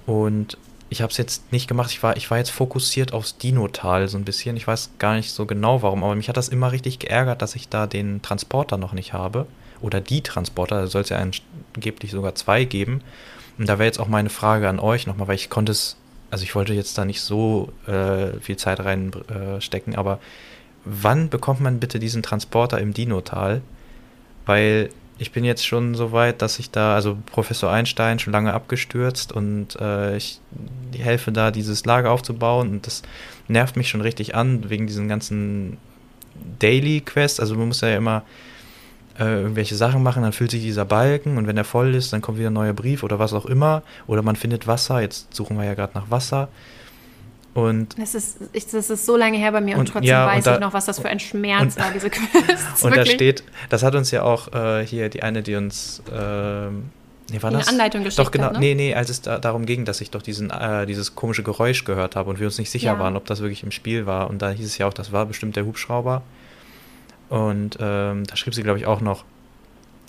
[0.07, 0.57] Und
[0.89, 1.91] ich habe es jetzt nicht gemacht.
[1.91, 4.57] Ich war, ich war jetzt fokussiert aufs Dino-Tal so ein bisschen.
[4.57, 7.57] Ich weiß gar nicht so genau warum, aber mich hat das immer richtig geärgert, dass
[7.57, 9.47] ich da den Transporter noch nicht habe.
[9.83, 11.19] Oder die Transporter, da soll es ja
[11.75, 13.03] angeblich sogar zwei geben.
[13.59, 15.97] Und da wäre jetzt auch meine Frage an euch nochmal, weil ich konnte es,
[16.31, 20.19] also ich wollte jetzt da nicht so äh, viel Zeit reinstecken, äh, aber
[20.85, 23.63] wann bekommt man bitte diesen Transporter im Dino-Tal?
[24.45, 28.53] Weil ich bin jetzt schon so weit, dass ich da, also Professor Einstein schon lange
[28.53, 30.41] abgestürzt und äh, ich
[30.97, 33.03] helfe da, dieses Lager aufzubauen und das
[33.49, 35.79] nervt mich schon richtig an, wegen diesen ganzen
[36.59, 37.41] Daily Quests.
[37.41, 38.25] Also man muss ja immer
[39.19, 42.21] äh, irgendwelche Sachen machen, dann füllt sich dieser Balken und wenn er voll ist, dann
[42.23, 43.83] kommt wieder ein neuer Brief oder was auch immer.
[44.07, 46.49] Oder man findet Wasser, jetzt suchen wir ja gerade nach Wasser.
[47.55, 50.27] Und Das ist, ich, das ist so lange her bei mir und, Und- trotzdem ja,
[50.29, 52.83] und weiß da- ich noch, was das für ein Schmerz und- war, diese Quests.
[52.83, 56.91] Und da steht, das hat uns ja auch äh, hier die eine, die uns, ähm,
[57.31, 57.69] nee, war Eine das?
[57.69, 58.59] Anleitung geschickt Doch, genau, hat, ne?
[58.59, 61.85] nee, nee, als es da, darum ging, dass ich doch diesen, äh, dieses komische Geräusch
[61.87, 62.99] gehört habe und wir uns nicht sicher Ja.
[62.99, 64.29] waren, ob das wirklich im Spiel war.
[64.29, 66.21] Und da hieß es ja auch, das war bestimmt der Hubschrauber.
[67.29, 69.25] Und ähm, da schrieb sie, glaube ich, auch noch,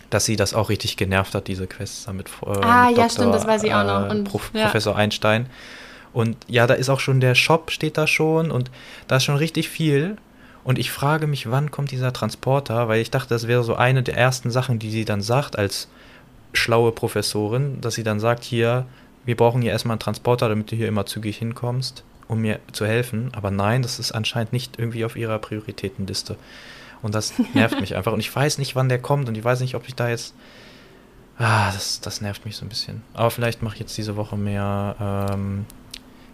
[0.10, 2.30] dass sie das auch richtig genervt hat, diese Quests damit.
[2.46, 4.08] Äh, Ah, mit ja, stimmt, das weiß ich auch noch.
[4.08, 4.64] äh, Und, Prof, ja.
[4.66, 5.48] Professor Einstein.
[6.14, 8.72] Und ja, da ist auch schon der Shop, steht da schon und
[9.08, 10.18] da ist schon richtig viel.
[10.64, 14.04] Und ich frage mich, wann kommt dieser Transporter, weil ich dachte, das wäre so eine
[14.04, 15.88] der ersten Sachen, die sie dann sagt als
[16.54, 18.86] schlaue Professorin, dass sie dann sagt, hier,
[19.26, 22.86] wir brauchen hier erstmal einen Transporter, damit du hier immer zügig hinkommst, um mir zu
[22.86, 23.30] helfen.
[23.34, 26.36] Aber nein, das ist anscheinend nicht irgendwie auf ihrer Prioritätenliste.
[27.02, 28.14] Und das nervt mich einfach.
[28.14, 30.34] Und ich weiß nicht, wann der kommt und ich weiß nicht, ob ich da jetzt.
[31.40, 33.04] Ah, das, das nervt mich so ein bisschen.
[33.14, 35.66] Aber vielleicht mache ich jetzt diese Woche mehr ähm,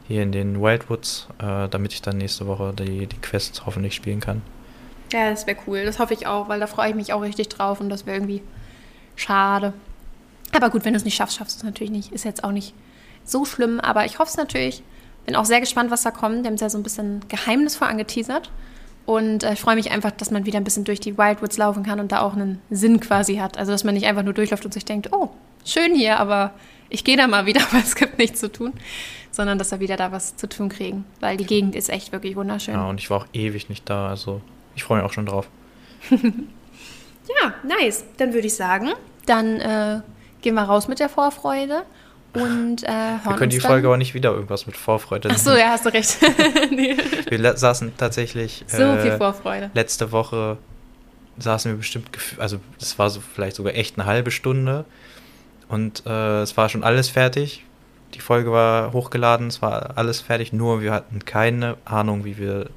[0.08, 4.22] hier in den Wildwoods, äh, damit ich dann nächste Woche die, die Quests hoffentlich spielen
[4.22, 4.42] kann.
[5.12, 5.86] Ja, das wäre cool.
[5.86, 8.18] Das hoffe ich auch, weil da freue ich mich auch richtig drauf und das wäre
[8.18, 8.42] irgendwie
[9.16, 9.74] schade.
[10.54, 12.12] Aber gut, wenn du es nicht schaffst, schaffst du es natürlich nicht.
[12.12, 12.74] Ist jetzt auch nicht
[13.26, 14.84] so schlimm, aber ich hoffe es natürlich.
[15.26, 16.44] Bin auch sehr gespannt, was da kommt.
[16.44, 18.52] Die haben es ja so ein bisschen geheimnisvoll angeteasert.
[19.06, 21.84] Und äh, ich freue mich einfach, dass man wieder ein bisschen durch die Wildwoods laufen
[21.84, 23.58] kann und da auch einen Sinn quasi hat.
[23.58, 25.30] Also, dass man nicht einfach nur durchläuft und sich denkt, oh,
[25.66, 26.54] schön hier, aber
[26.90, 28.74] ich gehe da mal wieder, weil es gibt nichts zu tun.
[29.32, 31.06] Sondern, dass wir wieder da was zu tun kriegen.
[31.20, 32.76] Weil die Gegend ist echt wirklich wunderschön.
[32.76, 34.42] Ja, und ich war auch ewig nicht da, also
[34.76, 35.50] ich freue mich auch schon drauf.
[37.42, 38.06] Ja, nice.
[38.18, 38.92] Dann würde ich sagen,
[39.26, 40.02] dann äh,
[40.42, 41.84] gehen wir raus mit der Vorfreude
[42.34, 43.60] und äh, hören Wir können die.
[43.60, 46.18] Folge aber nicht wieder irgendwas mit Vorfreude Ach so, ja, hast du recht.
[46.72, 46.98] nee.
[47.30, 49.72] Wir saßen tatsächlich So äh, viel Vorfreude.
[49.74, 50.58] letzte Woche
[51.38, 54.86] saßen wir bestimmt, also es war so vielleicht sogar echt eine halbe Stunde
[55.68, 57.64] und äh, es war schon alles fertig.
[58.14, 62.70] Die Folge war hochgeladen, es war alles fertig, nur wir hatten keine Ahnung, wie wir,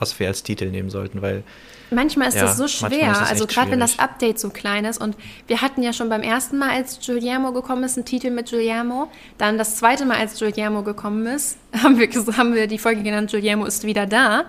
[0.00, 1.44] was wir als Titel nehmen sollten, weil
[1.90, 3.98] Manchmal ist Ja, das so schwer, das also gerade wenn das.
[3.98, 7.82] Update so klein ist und wir hatten ja schon beim ersten Mal, als Giuliano gekommen
[7.84, 12.08] ist, einen Titel mit Giuliano, dann das zweite Mal, als Giuliano gekommen ist, haben wir,
[12.36, 14.44] haben wir die Folge genannt, Giuliano ist wieder da.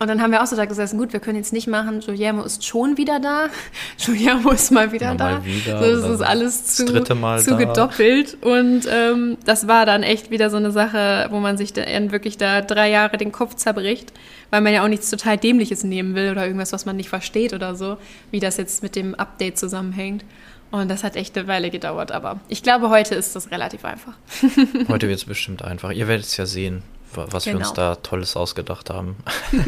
[0.00, 2.42] Und dann haben wir auch so da gesessen, gut, wir können jetzt nicht machen, Giuliano
[2.42, 3.46] ist schon wieder da,
[4.04, 7.14] Giuliano ist mal wieder Ja, da, mal wieder so, das ist alles das zu, dritte
[7.14, 7.56] Mal zu da.
[7.56, 12.10] gedoppelt und ähm, das war dann echt wieder so eine Sache, wo man sich dann
[12.10, 14.12] wirklich da drei Jahre den Kopf zerbricht,
[14.50, 17.52] weil man ja auch nichts total Dämliches nehmen will oder irgendwas, was man nicht versteht
[17.52, 17.96] oder so,
[18.30, 20.24] wie das jetzt mit dem Update zusammenhängt.
[20.70, 24.14] Und das hat echt eine Weile gedauert, aber ich glaube, heute ist das relativ einfach.
[24.88, 25.92] heute wird es bestimmt einfach.
[25.92, 26.82] Ihr werdet es ja sehen,
[27.14, 27.74] wa- was wir uns Genau.
[27.76, 29.16] da Tolles ausgedacht haben.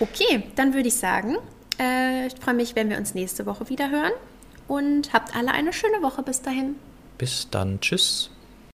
[0.00, 1.36] Okay, dann würde ich sagen,
[1.80, 4.12] äh, ich freue mich, wenn wir uns nächste Woche wieder hören
[4.68, 6.76] und habt alle eine schöne Woche bis dahin.
[7.18, 8.30] Bis dann, tschüss.